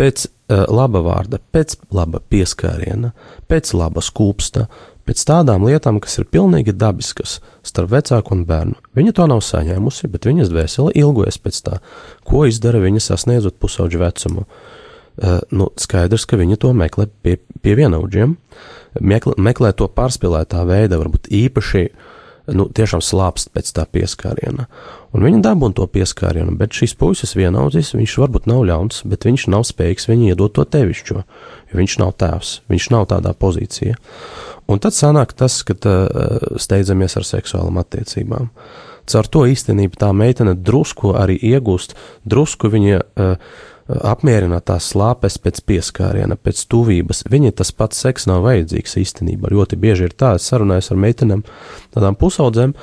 pēc 0.00 0.26
uh, 0.26 0.64
laba 0.72 1.02
vārda, 1.04 1.40
pēc 1.52 1.76
laba 1.94 2.22
pieskāriena, 2.32 3.12
pēc 3.50 3.74
laba 3.76 4.04
skūpsta, 4.04 4.66
pēc 5.10 5.24
tādām 5.26 5.66
lietām, 5.66 5.98
kas 6.02 6.20
ir 6.20 6.28
pilnīgi 6.30 6.76
dabiskas 6.78 7.40
starp 7.66 7.90
vecāku 7.96 8.36
un 8.36 8.44
bērnu. 8.46 8.76
Viņa 8.94 9.14
to 9.18 9.26
nav 9.30 9.42
saņēmusi, 9.42 10.10
bet 10.12 10.28
viņas 10.30 10.52
dvēsele 10.52 10.94
ilgojas 11.02 11.40
pēc 11.42 11.58
tā, 11.66 11.80
ko 12.26 12.44
izdara 12.46 12.78
viņa 12.82 13.02
sasniedzot 13.10 13.58
pusauģu 13.58 14.04
vecumu. 14.04 14.46
Uh, 15.20 15.40
nu, 15.52 15.66
skaidrs, 15.76 16.24
ka 16.30 16.38
viņa 16.38 16.56
to 16.62 16.70
meklē 16.72 17.08
pie, 17.24 17.34
pie 17.60 17.74
vienaudžiem, 17.76 18.36
meklē, 19.02 19.34
meklē 19.36 19.74
to 19.76 19.90
pārspīlētā 19.90 20.62
veidā, 20.68 21.00
varbūt 21.02 21.26
īpaši 21.34 21.82
nu, 22.56 22.66
tiešām 22.72 23.02
slāpst 23.04 23.50
pēc 23.54 23.72
tā 23.76 23.84
pieskāriena. 23.90 24.66
Un 25.14 25.26
viņa 25.26 25.42
dabūna 25.44 25.76
to 25.76 25.86
pieskārienu, 25.90 26.54
bet 26.58 26.76
šīs 26.76 26.94
puses 26.98 27.34
vienaudzis, 27.38 27.92
viņš 27.96 28.16
varbūt 28.22 28.48
nav 28.50 28.62
ļauns, 28.70 29.02
bet 29.10 29.26
viņš 29.28 29.48
nav 29.52 29.66
spējīgs 29.68 30.08
viņu 30.10 30.30
iedot 30.30 30.54
to 30.56 30.64
tevišķo, 30.64 31.24
jo 31.70 31.80
viņš 31.82 31.98
nav 32.02 32.14
tēvs, 32.20 32.54
viņš 32.70 32.88
nav 32.94 33.10
tādā 33.12 33.34
pozīcijā. 33.36 33.98
Un 34.70 34.78
tad 34.82 34.94
sanāk 34.94 35.34
tas, 35.38 35.60
ka 35.66 35.74
uh, 35.74 36.54
steidzamies 36.60 37.18
ar 37.18 37.26
seksuālām 37.26 37.80
attiecībām. 37.82 38.52
Caur 39.10 39.26
to 39.26 39.42
īstenībā 39.50 39.98
tā 39.98 40.12
meitene 40.14 40.54
drusku 40.54 41.16
arī 41.18 41.34
iegūst, 41.50 41.96
drusku 42.30 42.70
viņa 42.70 43.00
uh, 43.00 43.34
apmierināt 43.90 44.66
tās 44.68 44.90
slāpes 44.92 45.38
pēc 45.42 45.60
pieskāriena, 45.66 46.36
pēc 46.38 46.62
tuvības. 46.70 47.24
Viņai 47.30 47.52
tas 47.58 47.72
pats 47.74 48.00
seks 48.04 48.26
nav 48.30 48.44
vajadzīgs 48.46 48.96
īstenībā. 49.00 49.50
Ļoti 49.52 49.78
bieži 49.80 50.06
ir 50.08 50.14
tā, 50.14 50.34
es 50.38 50.46
sarunājos 50.50 50.92
ar 50.92 51.00
meitenēm, 51.02 51.42
tādām 51.96 52.18
pusaudzēm. 52.20 52.74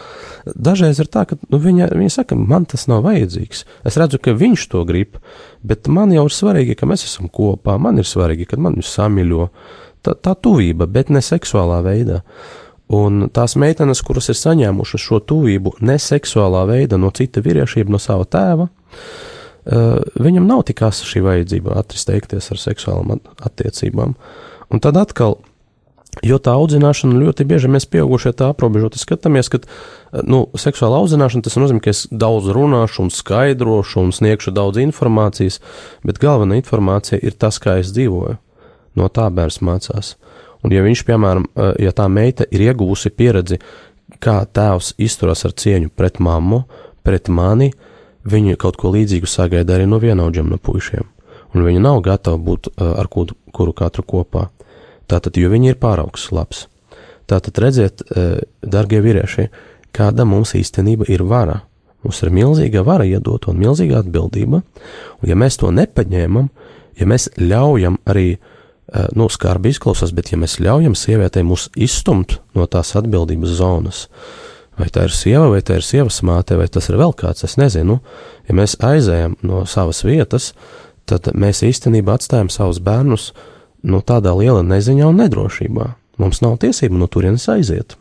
Dažreiz 0.52 1.00
ir 1.00 1.10
tā, 1.13 1.23
ka 1.30 1.39
nu, 1.47 1.62
viņa, 1.63 1.89
viņa 1.95 2.15
saka, 2.19 2.38
man 2.39 2.67
tas 2.69 2.88
nav 2.91 3.06
vajadzīgs. 3.08 3.63
Es 3.88 4.00
redzu, 4.00 4.19
ka 4.23 4.36
viņš 4.38 4.67
to 4.73 4.84
grib, 4.89 5.19
bet 5.63 5.88
man 5.91 6.13
jau 6.15 6.28
ir 6.28 6.36
svarīgi, 6.36 6.78
ka 6.78 6.89
mēs 6.89 7.08
esam 7.08 7.32
kopā. 7.32 7.78
Man 7.82 8.02
ir 8.02 8.08
svarīgi, 8.08 8.50
ka 8.50 8.60
man 8.60 8.80
viņu 8.80 8.91
samīļo. 8.91 9.52
Tā, 10.08 10.15
tā 10.15 10.34
tuvība, 10.39 10.88
bet 10.88 11.12
ne 11.12 11.20
seksuālā 11.24 11.82
veidā. 11.84 12.22
Un 12.93 13.26
tās 13.36 13.58
meitenes, 13.60 14.00
kuras 14.06 14.30
ir 14.32 14.38
saņēmušas 14.39 15.04
šo 15.04 15.20
tuvību 15.28 15.74
neseksuālā 15.84 16.63
veidā 16.70 17.00
no 17.02 17.12
cita 17.12 17.43
vīrieša, 17.43 17.84
no 17.91 18.00
sava 18.00 18.24
tēva, 18.24 18.70
uh, 18.70 19.98
viņam 20.15 20.48
nav 20.48 20.63
tik 20.70 20.86
asa 20.88 21.04
šī 21.08 21.26
vajadzība 21.26 21.76
atristeikties 21.82 22.48
ar 22.54 22.63
seksuālām 22.63 23.20
attiecībām. 23.43 24.15
Un 24.72 24.84
tad 24.84 25.00
atkal, 25.04 25.36
jo 26.24 26.39
tā 26.39 26.56
audzināšana 26.56 27.20
ļoti 27.20 27.50
bieži 27.52 27.72
mēs 27.72 27.89
pieaugušie 27.91 28.32
tā 28.39 28.54
aprobežoti 28.54 29.04
skatāmies, 29.04 29.52
ka 29.52 29.60
nu, 30.24 30.46
seksuāla 30.56 31.04
audzināšana 31.04 31.43
tas 31.43 31.60
nozīmē, 31.60 31.84
ka 31.84 31.91
es 31.91 32.06
daudz 32.08 32.48
runāšu 32.56 33.04
un 33.04 33.12
skaidrošu 33.12 34.06
un 34.06 34.15
sniegšu 34.15 34.56
daudz 34.56 34.80
informācijas, 34.80 35.60
bet 36.08 36.24
galvenā 36.24 36.62
informācija 36.63 37.20
ir 37.20 37.36
tas, 37.36 37.60
kā 37.60 37.82
es 37.84 37.91
dzīvoju. 37.91 38.39
No 38.97 39.10
tā 39.13 39.27
bērns 39.33 39.62
mācās. 39.62 40.15
Un, 40.65 40.73
ja 40.73 40.81
viņš, 40.86 41.03
piemēram, 41.07 41.45
ja 41.81 41.93
tā 41.95 42.07
meita 42.10 42.47
ir 42.51 42.65
iegūsi 42.65 43.12
pieredzi, 43.13 43.60
kā 44.23 44.39
tēvs 44.45 44.95
izturas 45.03 45.45
ar 45.45 45.53
cieņu 45.53 45.91
pret 45.95 46.17
mammu, 46.23 46.63
pret 47.05 47.29
mani, 47.29 47.69
viņa 48.27 48.57
kaut 48.60 48.79
ko 48.81 48.91
līdzīgu 48.95 49.29
sagaida 49.29 49.77
arī 49.77 49.86
no 49.89 50.01
vienaudžiem 50.01 50.49
no 50.49 50.57
puišiem. 50.57 51.05
Un 51.55 51.63
viņa 51.63 51.83
nav 51.83 52.01
gatava 52.03 52.39
būt 52.41 52.73
ar 52.81 53.07
kuru, 53.12 53.38
kuru 53.55 53.75
katru 53.77 54.03
kopā. 54.03 54.47
Tātad, 55.07 55.38
jo 55.39 55.51
viņi 55.53 55.71
ir 55.71 55.79
pāraugs 55.79 56.27
labs. 56.36 56.65
Tātad, 57.27 57.60
redziet, 57.63 58.03
darbie 58.63 58.99
vīrieši, 59.03 59.47
kāda 59.95 60.25
mums 60.27 60.55
īstenība 60.57 61.07
ir 61.12 61.23
vara. 61.27 61.62
Mums 62.03 62.19
ir 62.23 62.33
milzīga 62.33 62.83
vara 62.88 63.07
iedot 63.07 63.47
un 63.47 63.62
milzīga 63.62 64.01
atbildība, 64.01 64.60
un 65.21 65.31
ja 65.31 65.36
mēs 65.39 65.57
to 65.60 65.71
nepaņēmam, 65.75 66.51
ja 66.99 67.07
mēs 67.10 67.29
ļaujam 67.39 67.97
arī 68.07 68.29
uh, 68.36 68.38
Eh, 68.38 68.57
nu, 69.15 69.28
skarbi 69.32 69.73
izklausās, 69.73 70.13
bet 70.15 70.32
ja 70.32 70.39
mēs 70.39 70.60
ļaujam 70.63 70.95
sievietei 70.95 71.43
mūs 71.43 71.67
izstumt 71.76 72.38
no 72.56 72.67
tās 72.71 72.93
atbildības 72.95 73.58
zonas, 73.60 74.06
vai 74.80 74.88
tā 74.93 75.08
ir 75.08 75.15
sieva, 75.15 75.50
vai 75.52 75.62
tā 75.65 75.80
ir 75.80 75.86
sievas 75.86 76.21
māte, 76.23 76.58
vai 76.60 76.69
tas 76.71 76.88
ir 76.89 77.00
vēl 77.00 77.13
kāds, 77.17 77.43
es 77.43 77.58
nezinu, 77.60 78.00
ja 78.47 78.56
mēs 78.56 78.78
aizējam 78.84 79.36
no 79.43 79.65
savas 79.67 80.04
vietas, 80.08 80.54
tad 81.08 81.32
mēs 81.36 81.63
īstenībā 81.67 82.15
atstājam 82.17 82.52
savus 82.54 82.80
bērnus 82.84 83.32
no 83.84 84.02
tādā 84.02 84.34
liela 84.38 84.63
neziņā 84.63 85.08
un 85.08 85.23
nedrošībā. 85.23 85.88
Mums 86.17 86.41
nav 86.41 86.58
tiesību 86.63 86.97
no 86.97 87.08
turienes 87.12 87.45
aiziet. 87.52 87.97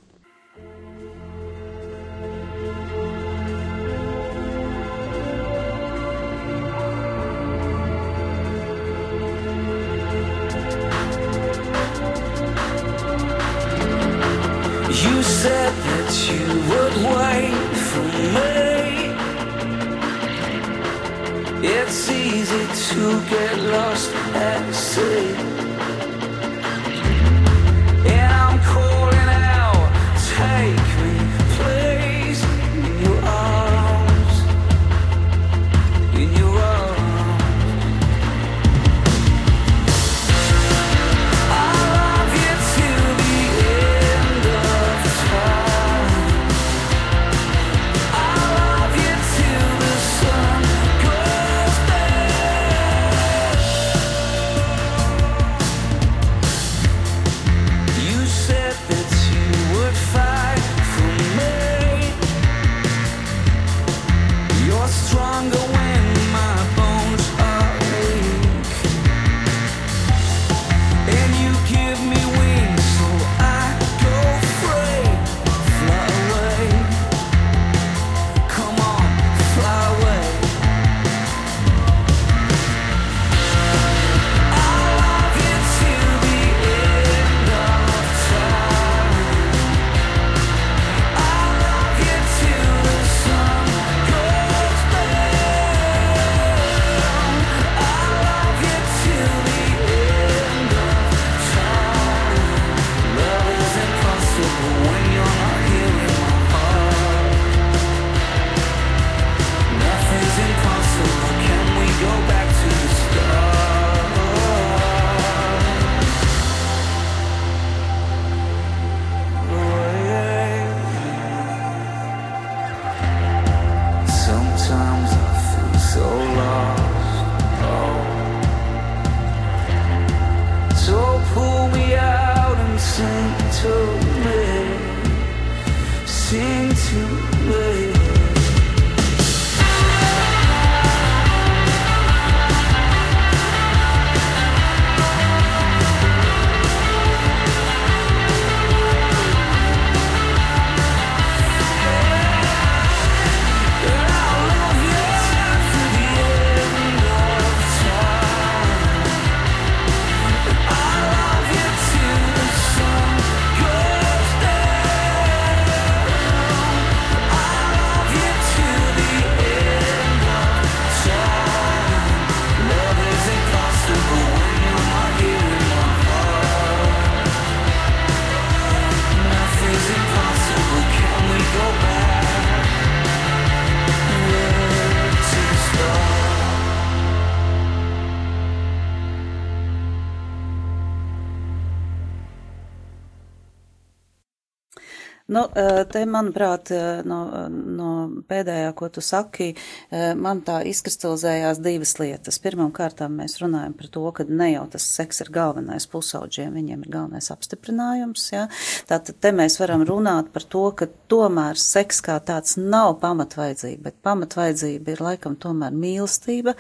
Nu, 195.27 195.41
eh, 195.55 195.85
te, 195.91 196.05
manuprāt, 196.07 196.71
eh, 196.71 197.01
no, 197.03 197.17
no 197.51 197.89
pēdējā, 198.31 198.69
ko 198.79 198.87
tu 198.95 199.03
saki, 199.03 199.49
eh, 199.91 200.13
man 200.15 200.45
tā 200.47 200.61
izkristalizējās 200.71 201.59
divas 201.65 201.97
lietas. 201.99 202.39
Pirmām 202.45 202.71
kārtām 202.71 203.17
mēs 203.19 203.41
runājam 203.43 203.75
par 203.75 203.89
to, 203.91 204.05
ka 204.15 204.27
ne 204.29 204.53
jau 204.53 204.63
tas 204.71 204.87
seks 204.87 205.25
ir 205.25 205.33
galvenais 205.35 205.89
pusauģiem, 205.91 206.55
viņiem 206.55 206.85
ir 206.87 206.93
galvenais 206.95 207.33
apstiprinājums, 207.35 208.29
ja? 208.37 208.45
Tātad 208.87 209.19
te 209.19 209.33
mēs 209.35 209.59
varam 209.59 209.83
runāt 209.89 210.31
par 210.31 210.47
to, 210.47 210.63
ka 210.79 210.87
tomēr 211.11 211.59
seks 211.59 211.99
kā 212.07 212.21
tāds 212.23 212.55
nav 212.55 213.01
pamatvairdzība, 213.03 213.83
bet 213.83 213.99
pamatvairdzība 214.07 214.95
ir 214.95 215.03
laikam 215.09 215.35
tomēr 215.35 215.75
mīlestība, 215.75 216.55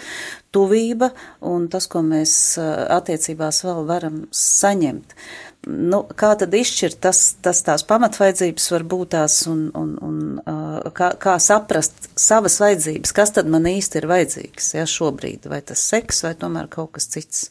tuvība 0.56 1.12
un 1.44 1.68
tas, 1.72 1.86
ko 1.92 2.02
mēs 2.06 2.56
attiecībās 2.96 3.62
vēl 3.68 3.84
varam 3.88 4.24
saņemt 4.34 5.14
nu, 5.66 6.00
kā 6.18 6.32
tad 6.38 6.54
izšķirt 6.54 6.98
tas, 7.02 7.20
tas 7.42 7.62
tās 7.66 7.84
pamatvaidzības 7.88 8.68
var 8.72 8.84
būt 8.88 9.12
tās 9.16 9.38
un, 9.50 9.66
un, 9.78 9.94
un 10.02 10.18
uh, 10.40 10.90
kā, 10.96 11.12
kā 11.20 11.36
saprast 11.42 12.10
savas 12.18 12.60
vajadzības, 12.62 13.14
kas 13.16 13.34
tad 13.36 13.50
man 13.50 13.66
īsti 13.70 14.00
ir 14.00 14.08
vajadzīgs, 14.10 14.74
ja 14.78 14.86
šobrīd, 14.90 15.48
vai 15.50 15.62
tas 15.66 15.82
seks, 15.90 16.22
vai 16.26 16.36
tomēr 16.38 16.70
kaut 16.72 16.94
kas 16.96 17.10
cits. 17.12 17.48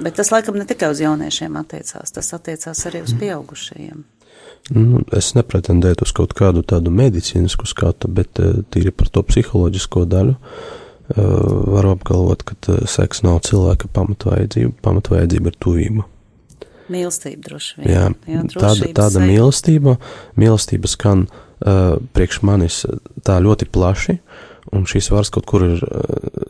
Bet 0.00 0.16
tas 0.16 0.32
laikam 0.32 0.56
ne 0.56 0.66
tikai 0.66 0.88
uz 0.92 1.02
jauniešiem 1.04 1.56
attiecās, 1.60 2.14
tas 2.16 2.32
attiecās 2.34 2.86
arī 2.88 3.04
uz 3.04 3.12
pieaugušajiem. 3.20 4.04
Nu, 4.72 5.02
es 5.12 5.32
nepretendēju 5.36 6.06
uz 6.06 6.12
kaut 6.16 6.32
kādu 6.38 6.62
tādu 6.64 6.92
medicīnisku 6.94 7.66
skatu, 7.68 8.08
bet 8.08 8.38
tīri 8.72 8.92
par 8.94 9.10
to 9.12 9.24
psiholoģisko 9.26 10.06
daļu 10.08 10.36
varu 11.16 11.94
apgalvot, 11.96 12.44
ka 12.48 12.78
seks 12.88 13.22
nav 13.26 13.42
cilvēka 13.46 13.90
pamatvajadzība, 13.92 14.74
pamatvajadzība 14.84 15.52
ir 15.52 15.58
tuvība. 15.62 16.06
Mīlestība 16.92 17.46
droši 17.46 17.78
vien. 17.78 17.90
Jā, 17.90 18.06
jā 18.28 18.44
tāda, 18.52 18.88
tāda 18.96 19.22
mīlestība, 19.22 19.96
mīlestība 20.40 20.90
skan 20.90 21.26
uh, 21.28 21.98
priekš 22.16 22.40
manis 22.46 22.82
tā 23.26 23.38
ļoti 23.42 23.68
plaši, 23.72 24.18
un 24.72 24.86
šīs 24.88 25.10
vārds 25.12 25.30
kaut 25.34 25.46
kur 25.50 25.64
ir 25.66 25.84
uh, 25.86 26.42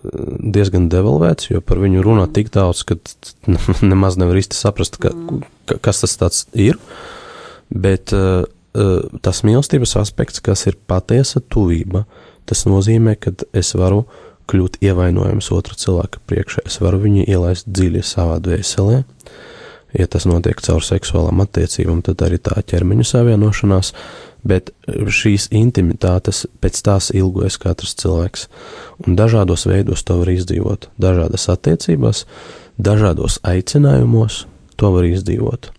diezgan 0.55 0.89
devalvēts, 0.93 1.51
jo 1.53 1.63
par 1.65 1.83
viņu 1.83 2.05
runā 2.07 2.27
tik 2.35 2.53
daudz, 2.55 2.85
ka 2.89 2.99
nemaz 3.93 4.19
nevar 4.21 4.41
īsti 4.41 4.59
saprast, 4.59 4.99
ka, 5.03 5.13
mm. 5.15 5.45
ka, 5.71 5.79
kas 5.85 6.03
tas 6.05 6.19
tāds 6.21 6.45
ir, 6.57 6.81
bet 7.71 8.15
uh, 8.17 8.43
uh, 8.77 8.99
tas 9.25 9.45
mīlestības 9.47 9.97
aspekts, 10.01 10.43
kas 10.45 10.67
ir 10.71 10.81
patiesa 10.91 11.45
tuvība, 11.53 12.07
tas 12.49 12.67
nozīmē, 12.67 13.17
ka 13.21 13.35
es 13.55 13.75
varu 13.79 14.05
kļūt 14.51 14.81
ievainojams 14.85 15.51
otru 15.55 15.77
cilvēku 15.79 16.23
priekšā, 16.31 16.67
es 16.69 16.81
varu 16.83 17.03
viņu 17.03 17.27
ielaist 17.27 17.69
dziļi 17.69 18.03
savā 18.07 18.39
dvēselē, 18.43 19.03
ja 19.99 20.09
tas 20.11 20.27
notiek 20.29 20.61
caur 20.65 20.85
seksuālām 20.85 21.43
attiecībām, 21.45 22.03
tad 22.07 22.25
arī 22.27 22.41
tā 22.43 22.59
ķermeņa 22.73 23.09
savienošanās, 23.13 23.93
bet 24.49 24.73
šīs 24.89 25.51
intimitātes 25.55 26.45
pēc 26.63 26.81
tās 26.87 27.11
ilgojas 27.15 27.61
katrs 27.63 27.95
cilvēks, 28.03 28.49
un 29.07 29.19
dažādos 29.19 29.69
veidos 29.71 30.03
to 30.07 30.19
var 30.23 30.33
izdzīvot, 30.33 30.89
dažādas 31.03 31.47
attiecībās, 31.53 32.25
dažādos 32.81 33.39
aicinājumos 33.47 34.45
to 34.81 34.93
var 34.97 35.07
izdzīvot. 35.07 35.71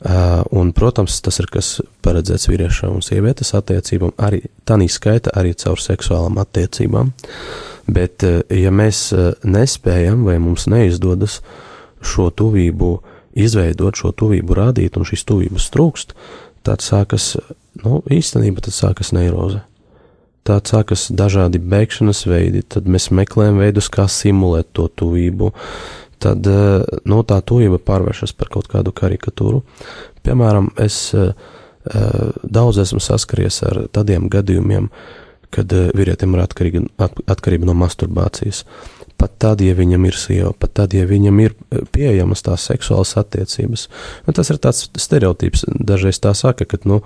Uh, 0.00 0.40
un, 0.56 0.70
protams, 0.72 1.18
tas 1.20 1.36
ir 1.42 1.48
kas 1.52 1.74
paredzēts 2.00 2.48
vīriešam 2.48 2.94
un 2.96 3.02
sievietes 3.04 3.50
attiecībām, 3.52 4.14
arī 4.16 4.38
tā 4.64 4.78
skaita 4.88 5.34
arī 5.36 5.52
caur 5.52 5.76
seksuālām 5.76 6.38
attiecībām. 6.40 7.10
Bet, 7.90 8.24
uh, 8.26 8.40
ja 8.54 8.72
mēs 8.74 9.08
uh, 9.16 9.32
nespējam 9.44 10.26
vai 10.28 10.38
mums 10.42 10.68
neizdodas 10.70 11.40
šo 12.00 12.30
tuvību 12.32 12.98
izveidot 13.38 13.98
šo 13.98 14.12
tuvību, 14.16 14.56
rādīt, 14.56 14.98
un 14.98 15.06
šīs 15.06 15.24
tuvības 15.28 15.70
trūkst, 15.74 16.14
tad 16.66 16.84
sākas, 16.84 17.34
nu, 17.84 18.00
īstenībā 18.10 18.64
tad 18.64 18.76
sākas 18.76 19.14
neiroze. 19.16 19.62
Tad 20.46 20.70
sākas 20.70 21.08
dažādi 21.12 21.60
bēgšanas 21.60 22.24
veidi, 22.26 22.64
tad 22.64 22.88
mēs 22.90 23.10
meklējam 23.14 23.60
veidus, 23.60 23.90
kā 23.92 24.06
simulēt 24.10 24.70
to 24.76 24.88
tuvību, 24.88 25.52
tad, 26.20 26.46
eh, 26.48 27.00
nu, 27.08 27.22
tā 27.28 27.40
tuvība 27.44 27.80
pārvēršas 27.84 28.34
par 28.36 28.50
kaut 28.52 28.70
kādu 28.72 28.92
karikatūru. 28.96 29.62
Piemēram, 30.24 30.72
es 30.80 31.12
eh, 31.14 31.32
eh, 31.92 32.30
daudz 32.42 32.80
esmu 32.82 33.02
saskaries 33.04 33.62
ar 33.68 33.84
tādiem 33.92 34.30
gadījumiem, 34.32 34.88
kad 34.90 35.29
vīrietim 35.58 36.36
ir 36.36 36.44
atkarīga, 36.44 36.86
atkarība 37.26 37.66
no 37.66 37.74
masturbācijas 37.78 38.64
pat 39.20 39.36
tad, 39.42 39.60
ja 39.64 39.74
viņam 39.76 40.06
ir 40.08 40.16
sieva, 40.16 40.54
pat 40.56 40.74
tad, 40.80 40.96
ja 40.96 41.04
viņam 41.08 41.42
ir 41.44 41.52
e, 41.52 41.82
pieejamas 41.92 42.44
tās 42.46 42.64
seksuālas 42.70 43.16
attiecības. 43.20 43.86
Nu, 44.26 44.34
tas 44.36 44.50
ir 44.52 44.60
tāds 44.62 44.86
stereotips. 44.96 45.66
Dažreiz 45.68 46.20
tā 46.24 46.32
saka, 46.38 46.64
ka, 46.68 46.80
nu, 46.88 47.02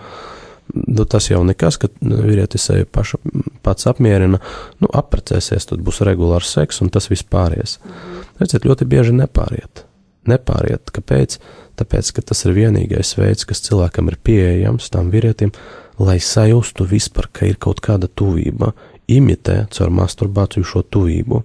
nu 0.74 1.06
tas 1.10 1.26
jau 1.30 1.42
nekas, 1.46 1.80
ka 1.82 1.90
vīrietis 1.98 2.68
sevi 2.70 2.86
paša, 2.86 3.18
pats 3.66 3.90
apmierina, 3.90 4.38
nu, 4.82 4.92
apprecēsies, 5.02 5.66
tad 5.72 5.82
būs 5.84 6.04
regulārs 6.06 6.54
seks 6.54 6.84
un 6.84 6.94
tas 6.94 7.10
viss 7.10 7.26
pāries. 7.26 7.80
Mhm. 7.82 8.22
Redziet, 8.42 8.68
ļoti 8.68 8.88
bieži 8.90 9.18
nepāriet. 9.18 9.84
Nepāriet. 10.30 10.94
Kāpēc? 10.94 11.38
Tāpēc, 11.74 12.12
ka 12.14 12.22
tas 12.30 12.44
ir 12.46 12.54
vienīgais 12.54 13.16
veids, 13.18 13.46
kas 13.48 13.62
cilvēkam 13.66 14.06
ir 14.12 14.16
pieejams, 14.22 14.86
tam 14.94 15.10
vīrietim, 15.10 15.50
lai 15.98 16.18
sajustu 16.20 16.86
vispār, 16.88 17.28
ka 17.32 17.46
ir 17.46 17.58
kaut 17.60 17.82
kāda 17.84 18.08
tuvība, 18.08 18.72
imitē 19.10 19.66
caur 19.74 19.92
masturbāciju 19.92 20.64
šo 20.64 20.82
tuvību, 20.82 21.42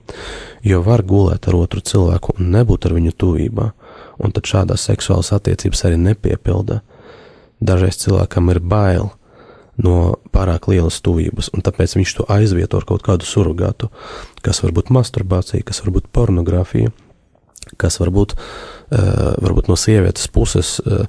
jo 0.64 0.82
var 0.86 1.04
gulēt 1.04 1.50
ar 1.50 1.58
otru 1.60 1.84
cilvēku 1.84 2.38
un 2.38 2.54
nebūt 2.56 2.88
ar 2.88 2.96
viņu 2.96 3.16
tuvībā, 3.20 3.70
un 4.20 4.36
tad 4.36 4.48
šādās 4.48 4.88
seksuālas 4.88 5.34
attiecības 5.36 5.86
arī 5.88 6.00
nepiepilda. 6.00 6.82
Dažreiz 7.60 8.00
cilvēkam 8.00 8.54
ir 8.54 8.62
bail 8.64 9.10
no 9.80 10.20
pārāk 10.36 10.70
lielas 10.72 11.00
tuvības, 11.04 11.52
un 11.56 11.64
tāpēc 11.64 11.98
viņš 11.98 12.16
to 12.18 12.26
aizvieto 12.32 12.80
ar 12.80 12.88
kaut 12.88 13.04
kādu 13.04 13.28
surrogātu, 13.28 13.92
kas 14.44 14.64
var 14.64 14.76
būt 14.76 14.92
masturbācija, 14.96 15.64
kas 15.68 15.84
var 15.84 15.94
būt 15.96 16.10
pornogrāfija, 16.16 16.92
kas 17.80 18.00
var 18.02 18.12
būt, 18.16 18.36
uh, 18.36 19.36
varbūt 19.40 19.70
no 19.72 19.78
sievietes 19.80 20.28
puses 20.32 20.78
uh, 20.84 21.06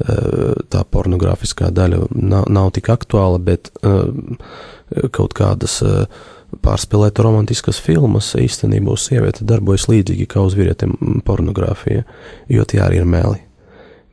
tā 0.00 0.82
pornogrāfiskā 0.94 1.70
daļa 1.74 2.02
nav, 2.16 2.48
nav 2.48 2.70
tik 2.76 2.90
aktuāla, 2.92 3.40
bet 3.42 3.70
kaut 5.14 5.34
kādas 5.36 5.80
pārspēlēt 6.64 7.20
romantiskas 7.22 7.78
filmas, 7.82 8.32
īstenībā 8.38 8.96
uz 8.96 9.06
sievieti 9.06 9.46
darbojas 9.46 9.86
līdzīgi 9.90 10.26
kā 10.30 10.42
uz 10.42 10.56
vīrietiem 10.58 11.22
pornogrāfija, 11.26 12.04
jo 12.50 12.66
tie 12.66 12.82
arī 12.82 13.02
ir 13.02 13.08
meli. 13.08 13.42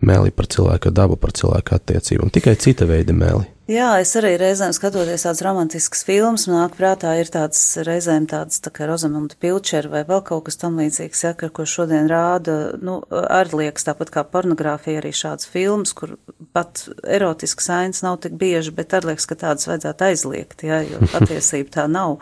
Meli 0.06 0.30
par 0.30 0.46
cilvēka 0.54 0.92
dabu, 0.94 1.18
par 1.18 1.34
cilvēka 1.34 1.80
attiecībām, 1.80 2.30
tikai 2.34 2.54
cita 2.62 2.86
veida 2.86 3.16
meli. 3.18 3.48
Jā, 3.68 3.88
es 4.00 4.14
arī 4.16 4.38
reizēm 4.40 4.72
skatoties 4.72 5.26
tādas 5.26 5.42
romantiskas 5.44 6.06
filmas, 6.08 6.46
nāk 6.48 6.78
prātā 6.78 7.18
ir 7.20 7.28
tāds 7.28 7.60
reizēm 7.84 8.24
tāds 8.32 8.62
tā 8.64 8.72
kā 8.72 8.86
Rozamunda 8.88 9.36
Pilčera 9.44 9.92
vai 9.92 10.06
vēl 10.08 10.22
kaut 10.30 10.46
kas 10.46 10.56
tam 10.62 10.78
līdzīgs, 10.80 11.24
ja, 11.26 11.34
ko 11.36 11.66
šodien 11.68 12.08
rāda, 12.08 12.56
nu, 12.80 13.02
arī 13.12 13.66
liekas 13.66 13.90
tāpat 13.90 14.14
kā 14.14 14.24
pornogrāfija 14.24 15.02
arī 15.02 15.12
šāds 15.12 15.50
films, 15.52 15.92
kur 16.00 16.16
pat 16.56 16.86
erotisks 17.04 17.68
sains 17.68 18.00
nav 18.06 18.22
tik 18.24 18.38
bieži, 18.40 18.72
bet 18.78 18.96
arī 18.96 19.12
liekas, 19.12 19.28
ka 19.28 19.36
tādas 19.42 19.68
vajadzētu 19.68 20.08
aizliegt, 20.08 20.64
ja, 20.64 20.80
jo 20.88 21.02
patiesība 21.18 21.74
tā 21.82 21.90
nav 21.92 22.22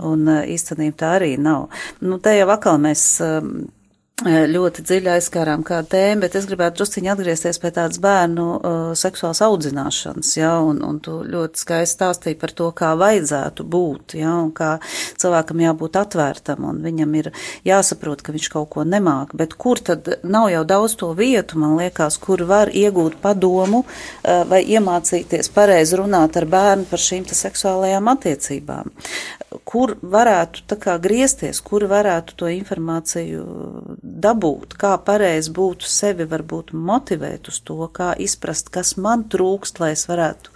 un 0.00 0.24
īstenība 0.32 0.96
tā 1.04 1.12
arī 1.18 1.34
nav. 1.36 1.68
Nu, 2.00 2.16
te 2.24 2.32
jau 2.38 2.48
atkal 2.56 2.80
mēs 2.80 3.04
ļoti 4.26 4.82
dziļi 4.84 5.08
aizskārām 5.14 5.62
kādu 5.64 5.88
tēmu, 5.94 6.20
bet 6.24 6.34
es 6.36 6.46
gribētu 6.48 6.80
drusciņi 6.80 7.10
atgriezties 7.12 7.58
pie 7.60 7.70
tādas 7.72 8.00
bērnu 8.02 8.46
uh, 8.56 8.80
seksuālas 8.98 9.40
audzināšanas, 9.46 10.32
ja, 10.36 10.52
un, 10.60 10.82
un 10.84 10.98
tu 11.00 11.20
ļoti 11.24 11.62
skaisti 11.62 11.96
stāstīji 11.96 12.38
par 12.40 12.52
to, 12.52 12.68
kā 12.76 12.92
vajadzētu 13.00 13.64
būt, 13.64 14.16
ja, 14.20 14.34
un 14.44 14.50
kā 14.52 14.74
cilvēkam 15.20 15.62
jābūt 15.64 15.96
atvērtam, 16.02 16.66
un 16.68 16.82
viņam 16.84 17.16
ir 17.20 17.30
jāsaprot, 17.64 18.20
ka 18.22 18.34
viņš 18.36 18.50
kaut 18.52 18.70
ko 18.74 18.84
nemāk, 18.84 19.32
bet 19.36 19.56
kur 19.56 19.80
tad 19.80 20.08
nav 20.22 20.50
jau 20.52 20.64
daudz 20.68 20.98
to 21.00 21.12
vietu, 21.16 21.60
man 21.62 21.78
liekas, 21.80 22.20
kur 22.20 22.44
var 22.48 22.72
iegūt 22.72 23.20
padomu 23.24 23.84
uh, 23.86 24.42
vai 24.50 24.62
iemācīties 24.68 25.48
pareizi 25.54 26.00
runāt 26.00 26.36
ar 26.36 26.48
bērnu 26.50 26.88
par 26.90 27.00
šīm 27.00 27.24
seksuālajām 27.30 28.12
attiecībām. 28.12 28.92
Kur 29.66 29.96
varētu 30.02 30.66
tā 30.70 30.76
kā 30.78 30.94
griezties, 31.02 31.58
kur 31.64 31.88
varētu 31.90 32.36
to 32.38 32.50
informāciju 32.52 33.44
dabūt, 34.24 34.74
kā 34.80 34.96
pareizi 35.04 35.52
būtu 35.54 35.88
sevi 35.88 36.26
varbūt 36.28 36.72
motivēt 36.74 37.48
uz 37.52 37.60
to, 37.64 37.78
kā 37.92 38.12
izprast, 38.18 38.72
kas 38.74 38.96
man 38.96 39.24
trūkst, 39.30 39.80
lai 39.82 39.92
es 39.94 40.06
varētu 40.10 40.52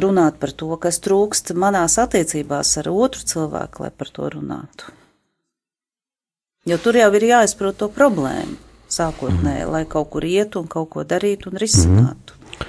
runāt 0.00 0.38
par 0.42 0.52
to, 0.54 0.70
kas 0.80 1.00
trūkst 1.02 1.54
manās 1.58 1.98
attiecībās 1.98 2.76
ar 2.82 2.90
otru 2.92 3.26
cilvēku, 3.32 3.84
lai 3.84 3.90
par 3.90 4.10
to 4.14 4.30
runātu. 4.36 4.96
Jo 6.68 6.76
tur 6.78 6.98
jau 7.00 7.08
ir 7.16 7.24
jāizprot 7.24 7.78
to 7.80 7.88
problēmu 7.92 8.58
sākotnēji, 8.90 9.64
mm. 9.64 9.70
lai 9.72 9.84
kaut 9.88 10.10
kur 10.12 10.26
ietu 10.26 10.60
un 10.60 10.68
kaut 10.70 10.90
ko 10.92 11.04
darītu 11.08 11.50
un 11.50 11.60
risinātu. 11.62 12.36
Mm. 12.36 12.66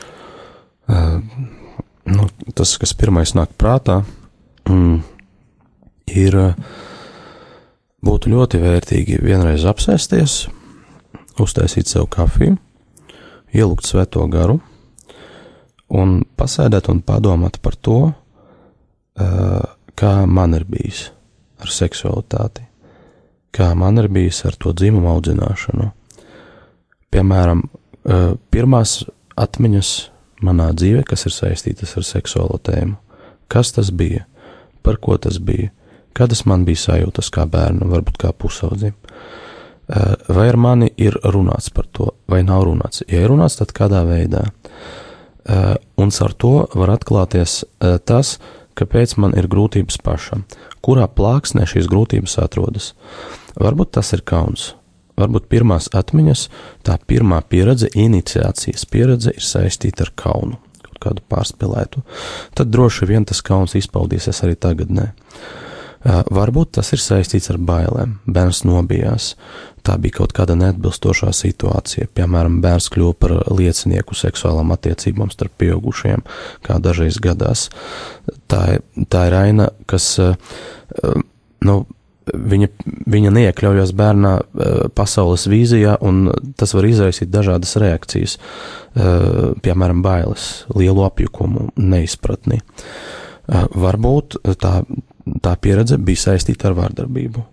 Uh, 0.91 1.57
nu, 2.11 2.27
tas, 2.55 2.75
kas 2.79 2.93
pirmais 2.97 3.33
nāk 3.37 3.51
prātā, 3.59 4.01
mm, 4.69 5.01
ir 6.13 6.37
uh, 6.39 6.71
Būtu 8.01 8.31
ļoti 8.33 8.57
vērtīgi 8.61 9.19
vienreiz 9.21 9.65
apsēsties, 9.69 10.47
uztaisīt 11.41 11.89
sev 11.91 12.07
kafiju, 12.09 12.55
ielūgt 13.53 13.85
svēto 13.85 14.25
garu 14.31 14.57
un 15.91 16.21
pasēdēt 16.39 16.89
un 16.89 17.01
padomāt 17.05 17.59
par 17.61 17.75
to, 17.77 17.99
kā 19.95 20.13
man 20.25 20.55
ir 20.57 20.65
bijis 20.65 21.09
ar 21.61 21.69
seksualitāti, 21.69 22.63
kā 23.53 23.69
man 23.77 24.01
ir 24.01 24.07
bijis 24.09 24.39
ar 24.49 24.57
to 24.57 24.73
dzimumu 24.73 25.11
audzināšanu. 25.11 25.91
Piemēram, 27.11 27.61
pirmās 28.49 29.01
atmiņas 29.37 29.91
manā 30.41 30.71
dzīvē, 30.73 31.03
kas 31.05 31.27
ir 31.27 31.35
saistītas 31.35 31.93
ar 31.99 32.07
seksuālo 32.07 32.57
tēmu. 32.65 32.97
Kas 33.51 33.75
tas 33.75 33.91
bija? 33.93 34.25
Par 34.81 34.97
ko 34.97 35.19
tas 35.21 35.37
bija? 35.37 35.69
Kādas 36.17 36.45
man 36.49 36.65
bija 36.67 36.81
sajūtas 36.87 37.31
kā 37.33 37.45
bērnam, 37.49 37.91
varbūt 37.93 38.19
kā 38.21 38.33
pusaudzim? 38.35 38.95
Uh, 39.91 40.15
vai 40.31 40.47
ar 40.51 40.57
mani 40.59 40.91
ir 41.01 41.17
runāts 41.23 41.71
par 41.73 41.87
to, 41.91 42.11
vai 42.31 42.43
nav 42.47 42.65
runāts? 42.67 43.03
Ja 43.07 43.25
ir 43.25 43.31
runāts, 43.33 43.57
tad 43.59 43.73
kādā 43.75 44.03
veidā? 44.07 44.47
Uh, 45.41 45.75
un 45.97 46.11
ar 46.11 46.33
to 46.37 46.53
var 46.77 46.93
atklāties 46.93 47.63
tas, 48.05 48.37
kāpēc 48.77 49.15
man 49.19 49.33
ir 49.37 49.49
grūtības 49.51 49.97
pašam, 50.03 50.45
kurā 50.85 51.07
plāksnē 51.09 51.65
šīs 51.67 51.89
grūtības 51.91 52.37
atrodas. 52.41 52.91
Varbūt 53.59 53.91
tas 53.97 54.13
ir 54.15 54.23
kauns, 54.23 54.71
varbūt 55.19 55.49
pirmās 55.51 55.89
atmiņas, 55.97 56.47
tā 56.87 56.97
pirmā 57.07 57.41
pieredze, 57.49 57.89
iniciācijas 57.91 58.85
pieredze 58.89 59.33
ir 59.35 59.45
saistīta 59.45 60.07
ar 60.07 60.13
kaunu, 60.15 60.59
kādu 61.01 61.23
pārspīlētu. 61.33 62.03
Tad 62.57 62.71
droši 62.71 63.09
vien 63.09 63.25
tas 63.27 63.41
kauns 63.45 63.75
izpaudīsies 63.79 64.43
arī 64.45 64.55
tagadnē. 64.55 65.11
Varbūt 66.01 66.71
tas 66.79 66.89
ir 66.95 67.01
saistīts 67.01 67.51
ar 67.53 67.59
bailēm. 67.61 68.15
Bērns 68.25 68.63
nobijās, 68.65 69.35
tā 69.85 69.99
bija 70.01 70.17
kaut 70.21 70.33
kāda 70.33 70.55
neatbilstošā 70.57 71.29
situācija. 71.35 72.09
Piemēram, 72.17 72.57
bērns 72.63 72.89
kļuva 72.93 73.17
par 73.21 73.35
liecinieku 73.53 74.17
seksuālām 74.17 74.73
attiecībām 74.73 75.29
starp 75.33 75.53
pieaugušiem, 75.61 76.25
kā 76.65 76.79
dažreiz 76.81 77.21
gadās. 77.21 77.67
Tā, 78.49 78.81
tā 79.13 79.25
ir 79.29 79.37
aina, 79.37 79.69
kas, 79.85 80.15
nu, 81.69 81.77
viņa, 82.33 82.71
viņa 83.13 83.35
neiekļaujas 83.37 83.93
bērnā 84.01 84.33
pasaules 84.97 85.45
vīzijā, 85.53 85.99
un 86.01 86.31
tas 86.57 86.73
var 86.77 86.89
izraisīt 86.89 87.29
dažādas 87.29 87.77
reakcijas, 87.81 88.39
piemēram, 89.61 90.01
bailes, 90.05 90.65
lielu 90.73 91.05
apjukumu, 91.05 91.69
neizpratni. 91.77 92.63
Varbūt 93.51 94.41
tā 94.61 94.79
tā 95.43 95.55
pieredze 95.61 95.97
bija 96.01 96.27
saistīta 96.27 96.69
ar 96.69 96.77
vārdarbību. 96.79 97.43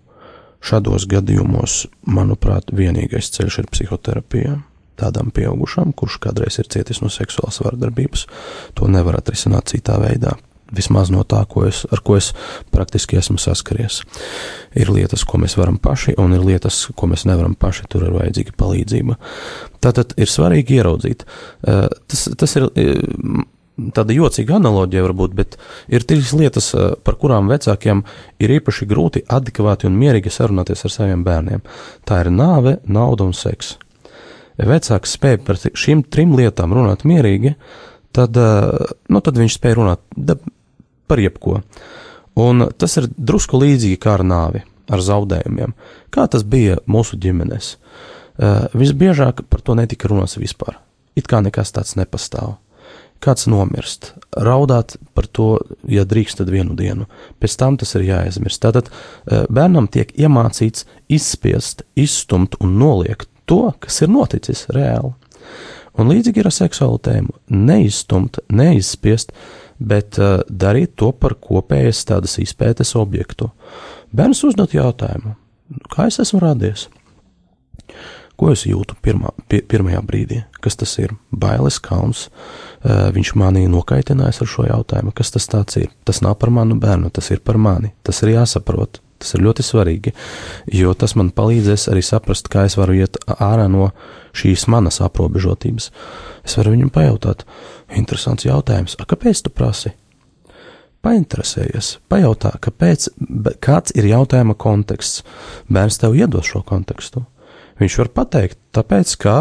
Šādos 0.59 1.05
gadījumos, 1.07 1.85
manuprāt, 2.03 2.73
vienīgais 2.75 3.31
ceļš 3.35 3.61
ir 3.61 3.69
psihoterapija. 3.71 4.57
Tādam 4.99 5.29
pieaugušam, 5.31 5.93
kurš 5.95 6.17
kādreiz 6.25 6.57
ir 6.59 6.67
cietis 6.67 6.99
no 6.99 7.07
seksuālas 7.07 7.61
vardarbības, 7.63 8.25
to 8.75 8.89
nevar 8.91 9.21
atrisināt 9.21 9.71
citā 9.71 9.95
veidā. 10.01 10.35
Vismaz 10.75 11.09
no 11.09 11.23
tā, 11.25 11.39
ko 11.49 11.63
es, 11.65 11.81
ar 11.89 12.03
ko 12.05 12.17
es 12.19 12.33
praktiski 12.73 13.17
esmu 13.17 13.39
saskaries. 13.41 14.03
Ir 14.77 14.91
lietas, 14.93 15.23
ko 15.25 15.39
mēs 15.41 15.55
varam 15.57 15.79
paši, 15.81 16.13
un 16.21 16.35
ir 16.35 16.43
lietas, 16.45 16.83
ko 16.99 17.09
mēs 17.09 17.25
nevaram 17.25 17.55
paši. 17.57 17.87
Tur 17.89 18.05
ir 18.05 18.13
vajadzīga 18.13 18.53
palīdzība. 18.59 19.17
Tātad 19.81 20.13
ir 20.19 20.29
svarīgi 20.29 20.77
ieraudzīt. 20.77 21.25
Eh, 21.25 21.87
tas, 22.11 22.27
tas 22.37 22.59
ir 22.59 22.69
tāda 23.95 24.15
jocīga 24.15 24.57
analoģija 24.59 25.05
varbūt, 25.07 25.35
bet 25.37 25.57
ir 25.91 26.05
trīs 26.07 26.31
lietas, 26.35 26.71
eh, 26.75 26.95
par 27.03 27.17
kurām 27.21 27.49
vecākiem 27.51 28.03
ir 28.39 28.55
īpaši 28.59 28.87
grūti 28.89 29.23
adekvāti 29.27 29.87
un 29.89 29.97
mierīgi 29.99 30.31
sarunāties 30.33 30.85
ar 30.85 30.95
saviem 30.95 31.23
bērniem. 31.23 31.61
Tā 32.05 32.21
ir 32.25 32.31
nāve, 32.31 32.79
nauda 32.87 33.25
un 33.25 33.33
seks. 33.33 33.77
Ja 34.59 34.65
vecāks 34.65 35.15
spēj 35.17 35.39
par 35.45 35.55
šīm 35.55 36.03
trim 36.09 36.35
lietām 36.35 36.73
runāt 36.75 37.05
mierīgi, 37.07 37.55
tad, 38.13 38.35
eh, 38.37 38.93
nu, 39.09 39.21
tad 39.21 39.35
viņš 39.35 39.59
spēj 39.59 39.75
runāt 39.75 39.99
par 41.07 41.17
jebko. 41.17 41.63
Un 42.35 42.69
tas 42.77 42.97
ir 42.97 43.07
drusku 43.07 43.59
līdzīgi 43.59 43.97
kā 43.97 44.13
ar 44.19 44.23
nāvi, 44.23 44.63
ar 44.89 44.99
zaudējumiem. 44.99 45.73
Kā 46.11 46.29
tas 46.29 46.43
bija 46.43 46.77
mūsu 46.87 47.17
ģimenēs? 47.19 47.75
Uh, 48.39 48.71
visbiežāk 48.71 49.41
par 49.49 49.59
to 49.59 49.75
netika 49.75 50.07
runāts 50.07 50.37
vispār. 50.39 50.77
It 51.15 51.27
kā 51.27 51.41
nekas 51.43 51.73
tāds 51.75 51.97
nepastāv 51.99 52.55
kāds 53.23 53.47
nomirst, 53.51 54.13
raudāt 54.37 54.95
par 55.17 55.27
to, 55.27 55.49
ja 55.91 56.05
drīkst, 56.07 56.39
tad 56.39 56.51
vienu 56.53 56.75
dienu. 56.79 57.07
Pēc 57.39 57.57
tam 57.59 57.77
tas 57.79 57.91
ir 57.97 58.07
jāaizmirst. 58.07 58.61
Tātad 58.63 58.89
e, 58.89 59.43
bērnam 59.51 59.89
tiek 59.91 60.13
iemācīts 60.15 60.85
izspiest, 61.11 61.83
izstumt 61.99 62.55
un 62.63 62.77
noliegt 62.79 63.29
to, 63.49 63.65
kas 63.83 64.01
ir 64.05 64.13
noticis 64.13 64.67
reāli. 64.75 65.11
Un 65.99 66.11
līdzīgi 66.11 66.39
ir 66.39 66.47
ar 66.47 66.55
seksuālu 66.55 67.01
tēmu. 67.03 67.33
Neizstumt, 67.51 68.39
neizspiest, 68.55 69.33
bet 69.79 70.19
uh, 70.21 70.39
darīt 70.47 70.93
to 70.99 71.09
par 71.15 71.35
kopējas 71.39 72.05
tādas 72.07 72.37
izpētes 72.39 72.93
objektu. 72.99 73.49
Bērns 74.15 74.45
uzdot 74.47 74.75
jautājumu, 74.75 75.33
kā 75.91 76.07
es 76.07 76.21
esmu 76.23 76.39
radies? 76.43 76.87
Ko 78.39 78.53
es 78.53 78.63
jūtu 78.63 78.95
pirmā, 79.03 79.33
pie, 79.51 79.59
pirmajā 79.67 79.99
brīdī? 80.07 80.39
Kas 80.63 80.79
tas 80.79 80.93
ir? 81.03 81.11
Bailes, 81.35 81.81
kauns, 81.83 82.27
uh, 82.27 82.68
viņš 82.85 83.33
manī 83.39 83.65
nokaitinājis 83.71 84.41
ar 84.43 84.49
šo 84.49 84.65
jautājumu, 84.69 85.13
kas 85.15 85.33
tas 85.35 85.49
ir. 85.81 85.89
Tas 86.07 86.21
nav 86.25 86.37
par 86.39 86.51
manu 86.53 86.79
bērnu, 86.79 87.11
tas 87.11 87.31
ir 87.31 87.43
par 87.43 87.59
mani. 87.59 87.93
Tas 88.03 88.23
ir 88.23 88.35
jāsaprot. 88.37 89.01
Tas 89.19 89.33
ir 89.35 89.43
ļoti 89.43 89.63
svarīgi, 89.67 90.13
jo 90.79 90.93
tas 90.95 91.11
man 91.19 91.33
palīdzēs 91.35 91.89
arī 91.91 91.99
saprast, 92.07 92.47
kā 92.47 92.63
es 92.69 92.77
varu 92.79 92.95
iet 93.01 93.17
ārā 93.27 93.65
no 93.67 93.89
šīs 94.31 94.63
manas 94.71 95.01
aprobežotības. 95.03 95.89
Es 96.47 96.55
varu 96.55 96.71
viņam 96.71 96.91
pajautāt, 96.95 97.43
interesants 97.99 98.47
jautājums, 98.47 98.95
a, 98.95 99.03
kāpēc 99.03 99.41
tu 99.43 99.51
prasi? 99.51 99.91
Painteresējies, 101.03 101.97
pajautā, 102.11 102.53
kāpēc, 102.63 103.09
kāds 103.63 103.91
ir 103.99 104.07
jautājuma 104.07 104.55
konteksts. 104.59 105.25
Bērns 105.67 105.99
tev 105.99 106.15
iedos 106.15 106.47
šo 106.47 106.63
kontekstu. 106.67 107.25
Viņš 107.79 107.99
var 108.01 108.13
pateikt, 108.21 108.59
tāpēc, 108.75 109.13
ka 109.19 109.35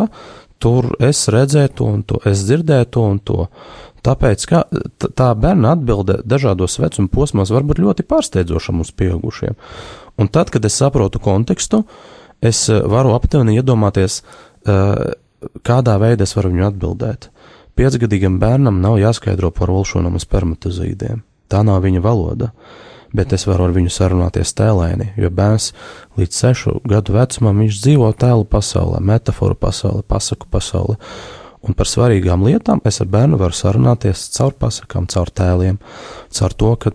tur 0.62 0.90
es 1.04 1.26
redzēju 1.30 1.74
to 1.74 1.90
un 1.92 2.02
to, 2.06 2.18
es 2.28 2.42
dzirdēju 2.46 2.88
to 2.94 3.04
un 3.12 3.20
to. 3.22 3.46
Tāpēc 4.06 4.44
kā, 4.48 4.62
tā 4.98 5.28
bērna 5.38 5.74
atbilde 5.74 6.20
dažādos 6.26 6.78
vecuma 6.80 7.10
posmos 7.12 7.52
var 7.54 7.66
būt 7.66 7.80
ļoti 7.82 8.06
pārsteidzoša 8.08 8.74
mums 8.74 8.92
pieaugušiem. 8.94 9.56
Un 10.18 10.30
tad, 10.34 10.52
kad 10.54 10.64
es 10.64 10.78
saprotu 10.78 11.20
kontekstu, 11.22 11.82
es 12.42 12.64
eh, 12.70 12.82
varu 12.82 13.14
aptuveni 13.16 13.58
iedomāties, 13.58 14.22
eh, 14.66 15.08
kādā 15.66 15.96
veidā 16.02 16.26
es 16.26 16.34
varu 16.38 16.52
viņu 16.54 16.68
atbildēt. 16.70 17.30
Piecgadīgam 17.78 18.40
bērnam 18.42 18.80
nav 18.82 18.98
jāskaidro 18.98 19.52
par 19.54 19.70
olšonam 19.70 20.18
un 20.18 20.22
spermatozīdiem. 20.22 21.22
Tā 21.48 21.62
nav 21.64 21.84
viņa 21.84 22.00
valoda. 22.02 22.50
Uh, 22.50 22.88
bet 23.16 23.32
es 23.32 23.46
varu 23.48 23.68
ar 23.68 23.74
viņu 23.76 23.92
sarunāties 23.92 24.54
tēlēni, 24.58 25.12
jo 25.16 25.30
bērns 25.32 25.72
līdz 26.18 26.38
sešu 26.42 26.78
gadu 26.88 27.16
vecumam 27.16 27.64
viņš 27.64 27.82
dzīvo 27.82 28.12
tēlu 28.20 28.46
pasaulē, 28.50 29.00
metaforu 29.00 29.56
pasaulē, 29.58 30.04
pasaku 30.08 30.48
pasaulē. 30.52 30.98
Un 31.66 31.74
par 31.74 31.88
svarīgām 31.90 32.44
lietām 32.46 32.80
es 32.86 33.00
ar 33.02 33.08
bērnu 33.10 33.38
varu 33.40 33.56
sarunāties 33.56 34.28
caur 34.36 34.54
pasakām, 34.60 35.08
caur 35.10 35.30
tēliem, 35.34 35.80
caur 36.38 36.54
to, 36.54 36.74
ka 36.78 36.92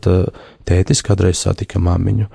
tētis 0.65 1.03
kādreiz 1.03 1.41
satika 1.43 1.81
māmiņu. 1.83 2.29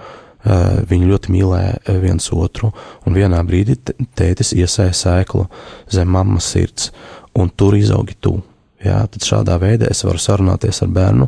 Viņi 0.88 1.08
ļoti 1.08 1.32
mīlēja 1.34 1.96
viens 2.02 2.28
otru, 2.32 2.70
un 3.06 3.16
vienā 3.16 3.40
brīdī 3.48 3.78
tētis 4.16 4.52
iesēja 4.54 4.94
sēklu 4.94 5.48
zem 5.92 6.12
mammas 6.14 6.52
sirds, 6.52 6.92
un 7.34 7.50
tur 7.50 7.76
izaugi 7.76 8.16
tu. 8.20 8.38
Jā, 8.84 9.00
tad 9.10 9.24
šādā 9.26 9.56
veidā 9.58 9.88
es 9.90 10.04
varu 10.06 10.20
sarunāties 10.22 10.84
ar 10.84 10.92
bērnu 10.94 11.26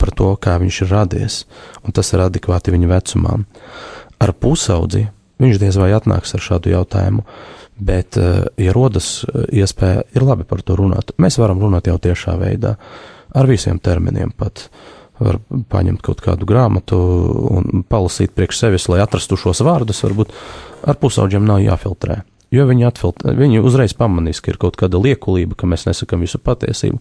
par 0.00 0.10
to, 0.16 0.34
kā 0.36 0.58
viņš 0.60 0.82
ir 0.84 0.90
radies, 0.92 1.38
un 1.80 1.96
tas 1.96 2.12
ir 2.12 2.20
adekvāti 2.26 2.74
viņa 2.74 2.90
vecumam. 2.90 3.46
Ar 4.20 4.34
pusaudzi 4.36 5.06
viņš 5.40 5.60
diez 5.62 5.78
vai 5.80 5.94
atnāks 5.96 6.36
ar 6.36 6.44
šādu 6.44 6.74
jautājumu, 6.74 7.24
bet, 7.80 8.18
eh, 8.20 8.44
ja 8.60 8.74
rodas 8.76 9.24
eh, 9.24 9.46
iespēja, 9.62 10.04
ir 10.12 10.26
labi 10.26 10.44
par 10.44 10.60
to 10.62 10.76
runāt. 10.76 11.14
Mēs 11.16 11.40
varam 11.40 11.62
runāt 11.62 11.88
jau 11.88 11.96
tiešā 11.96 12.36
veidā, 12.40 12.76
ar 13.34 13.48
visiem 13.48 13.80
terminiem 13.80 14.34
pat. 14.36 14.68
Var 15.20 15.36
paņemt 15.68 16.00
kaut 16.00 16.22
kādu 16.24 16.46
grāmatu 16.48 16.96
un 17.52 17.82
palasīt 17.84 18.32
priekš 18.32 18.62
sevis, 18.62 18.86
lai 18.88 19.02
atrastu 19.04 19.36
šos 19.36 19.60
vārdus. 19.60 20.00
Varbūt 20.00 20.32
ar 20.88 20.96
pusaudžiem 20.96 21.44
nav 21.44 21.60
jāfiltrē. 21.60 22.22
Jo 22.50 22.64
viņi, 22.66 22.82
atfiltrē, 22.88 23.32
viņi 23.38 23.60
uzreiz 23.62 23.92
pamanīs, 23.94 24.40
ka 24.42 24.50
ir 24.50 24.58
kaut 24.58 24.74
kāda 24.78 24.98
liekulība, 24.98 25.54
ka 25.54 25.68
mēs 25.70 25.86
nesakām 25.86 26.24
visu 26.24 26.40
patiesību. 26.42 26.98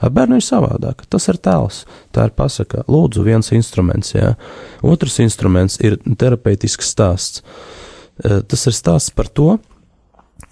Ar 0.00 0.12
bērnu 0.16 0.38
ir 0.40 0.44
savādāk. 0.44 1.04
Tas 1.12 1.28
ir 1.28 1.36
tēls, 1.36 1.82
tā 2.16 2.30
ir 2.30 2.32
pasaka. 2.36 2.80
Lūdzu, 2.88 3.24
viens 3.26 3.52
instruments, 3.52 4.14
jā. 4.16 4.32
Otrs 4.80 5.18
instruments 5.20 5.76
ir 5.84 5.98
terapeitisks 6.00 6.88
stāsts. 6.94 7.44
E, 8.24 8.40
tas 8.40 8.64
ir 8.70 8.76
stāsts 8.76 9.12
par 9.12 9.28
to, 9.28 9.58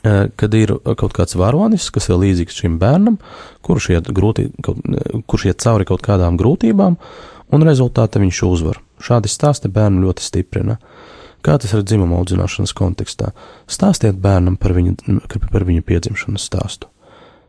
e, 0.05 0.15
kad 0.37 0.59
ir 0.61 0.77
kaut 0.93 1.17
kāds 1.17 1.41
varonis, 1.41 1.89
kas 1.95 2.11
ir 2.11 2.21
līdzīgs 2.21 2.61
šim 2.61 2.77
bērnam, 2.83 3.17
kurš 3.65 3.95
iet, 3.97 4.13
grūti, 4.13 4.51
kaut, 4.61 4.85
kurš 5.25 5.49
iet 5.49 5.65
cauri 5.65 5.89
kaut 5.89 6.05
kādām 6.05 6.37
grūtībām, 6.37 7.01
un 7.49 7.65
rezultātā 7.65 8.21
viņš 8.21 8.45
uzvar. 8.45 8.85
Šādi 9.01 9.33
stāsti 9.33 9.73
bērnu 9.73 10.05
ļoti 10.05 10.29
stiprina. 10.29 10.77
Uh, 10.77 11.15
Kā 11.45 11.59
tas 11.61 11.75
ir 11.77 11.85
dzimuma 11.85 12.17
audzināšanas 12.23 12.73
kontekstā? 12.77 13.35
Stāstiet 13.69 14.17
bērnam 14.21 14.57
par 14.61 14.73
viņu, 14.77 14.97
par 15.53 15.67
viņu 15.69 15.85
piedzimšanas 15.85 16.47
stāstu. 16.49 16.89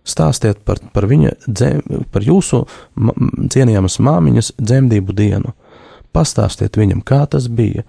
Stāstiet 0.06 0.60
par, 0.68 0.82
par 0.94 1.08
viņa, 1.10 1.32
dzem, 1.48 1.82
par 2.14 2.26
jūsu 2.26 2.66
ma, 3.00 3.16
cienījamas 3.52 3.98
māmiņas 4.04 4.52
dzemdību 4.60 5.16
dienu. 5.18 5.56
Pastāstiet 6.16 6.78
viņam, 6.80 7.02
kā 7.04 7.26
tas 7.28 7.50
bija, 7.52 7.84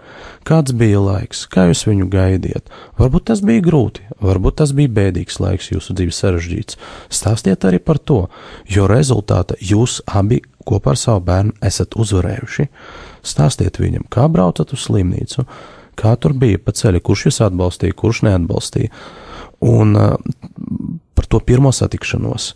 kāds 0.46 0.74
bija 0.74 0.98
laiks, 0.98 1.44
kā 1.46 1.68
jūs 1.68 1.84
viņu 1.86 2.08
gaidiet. 2.10 2.72
Varbūt 2.98 3.28
tas 3.30 3.42
bija 3.46 3.62
grūti, 3.62 4.02
varbūt 4.18 4.56
tas 4.62 4.72
bija 4.74 4.90
bēdīgs 4.96 5.38
laiks, 5.42 5.70
jūsu 5.70 5.94
dzīve 5.94 6.14
sarežģīts. 6.16 6.78
Stāstiet 7.12 7.66
arī 7.68 7.78
par 7.78 8.00
to, 8.02 8.24
jo 8.66 8.88
rezultātā 8.90 9.58
jūs 9.62 10.00
abi 10.06 10.40
kopā 10.66 10.96
ar 10.96 10.98
savu 10.98 11.22
bērnu 11.28 11.54
esat 11.62 11.94
uzvarējuši. 11.94 12.66
Stāstiet 13.26 13.78
viņam, 13.78 14.08
kā 14.10 14.26
braucat 14.32 14.74
uz 14.74 14.88
slimnīcu, 14.88 15.46
kā 15.98 16.14
tur 16.20 16.36
bija 16.38 16.60
pa 16.62 16.74
ceļu, 16.76 17.02
kurš 17.04 17.28
jūs 17.28 17.42
atbalstīja, 17.46 17.96
kurš 17.96 18.24
neatbalstīja. 18.28 18.92
Un 19.66 19.96
uh, 19.96 20.16
par 21.16 21.28
to 21.32 21.40
pirmo 21.44 21.72
satikšanos. 21.74 22.50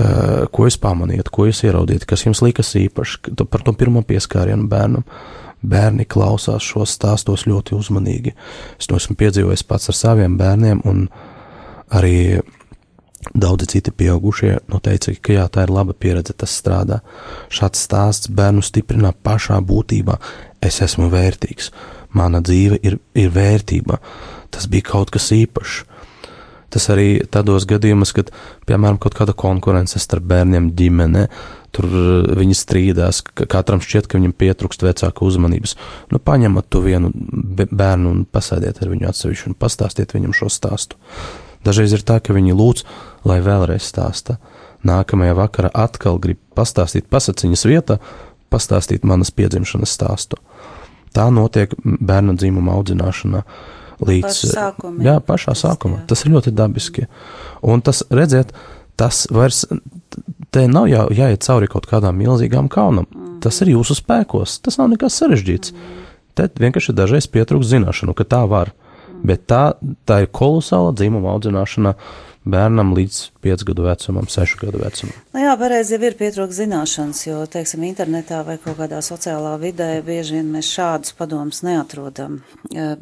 Uh, 0.00 0.46
ko 0.54 0.68
jūs 0.68 0.78
pamanījāt, 0.80 1.28
ko 1.34 1.48
jūs 1.48 1.64
ieraudzījāt, 1.66 2.06
kas 2.08 2.24
jums 2.24 2.40
likas 2.44 2.72
īpaši, 2.78 3.34
par 3.42 3.64
to 3.66 3.74
pirmo 3.76 4.04
pieskārienu 4.06 4.68
bērnam. 4.70 5.04
Bērni 5.60 6.06
klausās 6.08 6.64
šos 6.64 6.94
stāstos 6.96 7.44
ļoti 7.44 7.74
uzmanīgi. 7.76 8.32
Es 8.80 8.88
to 8.88 8.96
esmu 8.96 9.18
piedzīvojis 9.20 9.66
pats 9.68 9.90
ar 9.92 9.98
saviem 9.98 10.38
bērniem, 10.40 10.80
un 10.88 11.02
arī 11.92 12.40
daudzi 13.34 13.66
citi 13.66 13.92
pieaugušie 13.92 14.54
nu, 14.72 14.80
teica, 14.80 15.12
ka 15.20 15.34
jā, 15.34 15.44
tā 15.52 15.66
ir 15.66 15.72
laba 15.74 15.92
pieredze, 15.92 16.32
tas 16.32 16.54
strādā. 16.56 17.00
Šāds 17.52 17.82
stāsts 17.84 18.30
bērnu 18.32 18.64
stiprina 18.64 19.12
pašā 19.12 19.60
būtībā. 19.60 20.16
Es 20.64 20.80
esmu 20.84 21.10
vērtīgs, 21.12 21.70
mana 22.16 22.42
dzīve 22.44 22.80
ir, 22.82 22.98
ir 23.14 23.32
vērtība. 23.34 24.00
Tas 24.50 24.66
bija 24.70 24.90
kaut 24.90 25.12
kas 25.14 25.30
īpašs. 25.36 25.84
Tas 26.70 26.86
arī 26.92 27.18
tādos 27.26 27.66
gadījumos, 27.66 28.12
kad, 28.14 28.28
piemēram, 28.70 29.00
kaut 29.02 29.16
kāda 29.18 29.34
konkurence 29.34 29.98
starp 29.98 30.28
bērniem 30.30 30.68
ģimene, 30.78 31.24
tur 31.74 31.86
uh, 31.90 32.30
viņi 32.38 32.54
strīdās, 32.54 33.24
ka 33.26 33.46
katram 33.50 33.82
šķiet, 33.82 34.06
ka 34.06 34.20
viņam 34.20 34.36
pietrūkst 34.38 34.84
vecāka 34.86 35.26
uzmanības. 35.26 35.74
Nu, 36.14 36.22
paņemat 36.22 36.70
to 36.70 36.82
vienu 36.84 37.10
bērnu 37.10 38.14
un 38.14 38.24
pasēdiet 38.30 38.78
ar 38.82 38.92
viņu 38.92 39.10
atsevišķi 39.10 39.50
un 39.50 39.58
pastāstiet 39.58 40.14
viņam 40.14 40.34
šo 40.36 40.50
stāstu. 40.50 40.98
Dažreiz 41.66 41.92
ir 41.96 42.06
tā, 42.06 42.20
ka 42.22 42.34
viņi 42.36 42.54
lūdz, 42.56 42.86
lai 43.28 43.40
vēlreiz 43.44 43.84
stāsta. 43.90 44.38
Nākamajā 44.86 45.34
vakarā 45.36 45.70
atkal 45.76 46.22
grib 46.22 46.38
pastāstīt 46.56 47.10
pasaciņas 47.12 47.66
vietā, 47.68 47.98
pastāstīt 48.50 49.04
manas 49.04 49.34
piedzimšanas 49.34 49.98
stāstu. 49.98 50.38
Tā 51.16 51.26
notiek 51.34 51.72
bērna 51.84 52.36
dzimuma 52.38 52.76
audzināšanā 52.78 53.44
līdz 54.00 54.26
Paša 54.26 54.50
sākuma, 54.54 55.02
jā, 55.04 55.16
pašā 55.24 55.54
sākumā. 55.58 56.04
Tas 56.08 56.24
ir 56.24 56.34
ļoti 56.34 56.52
dabiski. 56.56 57.06
Un 57.66 57.82
tas, 57.84 58.02
redziet, 58.14 58.54
tas 59.00 59.26
vairs 59.32 59.64
te 60.54 60.66
nav 60.70 60.88
jā, 60.90 61.04
jāiet 61.14 61.44
cauri 61.46 61.68
kaut 61.70 61.88
kādām 61.90 62.18
milzīgām 62.20 62.70
kaunam. 62.72 63.08
Mm. 63.10 63.38
Tas 63.44 63.60
ir 63.64 63.72
jūsu 63.74 63.96
spēkos, 63.98 64.58
tas 64.64 64.78
nav 64.80 64.90
nekas 64.92 65.18
sarežģīts. 65.20 65.74
Mm. 65.74 66.08
Te 66.38 66.48
vienkārši 66.62 66.94
dažreiz 66.96 67.28
pietrūkst 67.30 67.74
zināšanu, 67.74 68.14
ka 68.16 68.26
tā 68.28 68.42
var. 68.50 68.72
Mm. 68.72 69.22
Bet 69.30 69.46
tā, 69.50 69.62
tā 70.08 70.22
ir 70.24 70.32
kolosāla 70.34 70.94
dzimuma 70.96 71.34
audzināšana 71.36 71.94
bērnam 72.44 72.94
līdz 72.96 73.20
5 73.44 73.66
gadu 73.68 73.84
vecumam, 73.86 74.28
6 74.30 74.58
gadu 74.62 74.80
vecumam. 74.82 75.14
Nu 75.34 75.44
jā, 75.44 75.52
pareizi 75.60 75.96
jau 75.96 76.02
ir 76.08 76.16
pietrūkst 76.18 76.62
zināšanas, 76.62 77.22
jo, 77.28 77.42
teiksim, 77.50 77.84
internetā 77.88 78.42
vai 78.46 78.56
kaut 78.62 78.78
kādā 78.80 79.02
sociālā 79.04 79.56
vidē 79.60 79.92
bieži 80.06 80.38
vien 80.38 80.52
mēs 80.54 80.72
šādus 80.72 81.16
padomus 81.18 81.64
neatrodam. 81.66 82.40
Eh, 82.74 82.96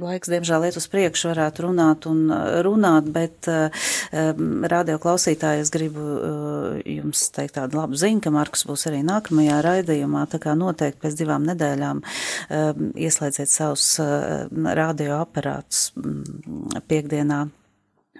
Laiks, 0.00 0.30
diemžēl, 0.32 0.64
iet 0.64 0.78
uz 0.80 0.86
priekšu, 0.88 1.28
varētu 1.28 1.66
runāt 1.66 2.06
un 2.08 2.22
uh, 2.32 2.60
runāt, 2.64 3.10
bet 3.12 3.44
um, 3.50 4.62
radio 4.70 4.96
klausītāji, 5.02 5.66
es 5.66 5.72
gribu 5.74 6.00
uh, 6.00 6.78
jums 6.88 7.26
teikt 7.34 7.58
tādu 7.58 7.76
labu 7.82 7.98
ziņu, 8.00 8.22
ka 8.24 8.32
Marks 8.32 8.64
būs 8.68 8.86
arī 8.88 9.02
nākamajā 9.04 9.60
raidījumā, 9.66 10.24
tā 10.32 10.40
kā 10.40 10.56
noteikti 10.56 11.02
pēc 11.04 11.20
divām 11.20 11.44
nedēļām 11.50 12.00
um, 12.00 12.90
ieslēdziet 12.96 13.52
savus 13.52 13.92
uh, 14.00 14.46
radioaparātus 14.80 15.90
um, 16.00 16.22
piekdienā. 16.88 17.44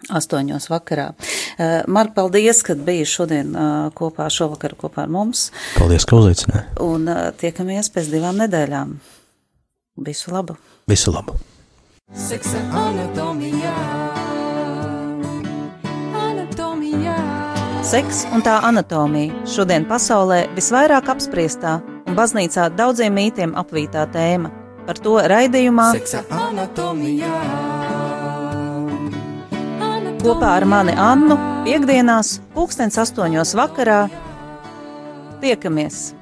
Astoņos 0.09 0.71
vakarā. 0.73 1.11
Uh, 1.13 1.83
Mark, 1.91 2.15
paldies, 2.17 2.63
ka 2.65 2.75
biji 2.75 3.05
šodien 3.09 3.53
uh, 3.53 3.91
kopā, 3.97 4.31
šovakar 4.33 4.75
kopā 4.81 5.05
ar 5.05 5.13
mums. 5.13 5.51
Paldies, 5.77 6.09
ka 6.09 6.17
uzaicināji. 6.23 6.67
Un 6.87 7.07
uh, 7.11 7.29
tiekamies 7.37 7.93
pēc 7.93 8.09
divām 8.15 8.41
nedēļām. 8.41 8.97
Visu 10.07 10.33
labu! 10.33 10.57
Visu 10.89 11.13
labu! 11.13 11.37
Seksa 12.17 12.59
anatomijā. 12.75 13.75
Anatomijā. 16.19 17.19
Seks 17.87 18.25
un 18.35 18.43
tā 18.47 18.57
anatomija 18.67 19.45
šodien 19.47 19.87
pasaulē 19.87 20.41
visvairāk 20.57 21.13
apspriestā 21.13 21.77
un 22.09 22.19
baznīcā 22.19 22.71
daudziem 22.75 23.15
mītiem 23.15 23.55
apvītā 23.61 24.09
tēma. 24.15 24.51
Par 24.89 24.99
to 24.99 25.21
raidījumā 25.31 25.93
Seksa 26.01 26.25
anatomijā. 26.35 27.90
Kopā 30.25 30.55
ar 30.59 30.67
mani 30.69 30.93
Annu 31.01 31.37
piekdienās, 31.65 32.39
pulkstens 32.55 32.99
astoņos 33.01 33.57
vakarā. 33.59 34.01
Tiekamies! 35.41 36.20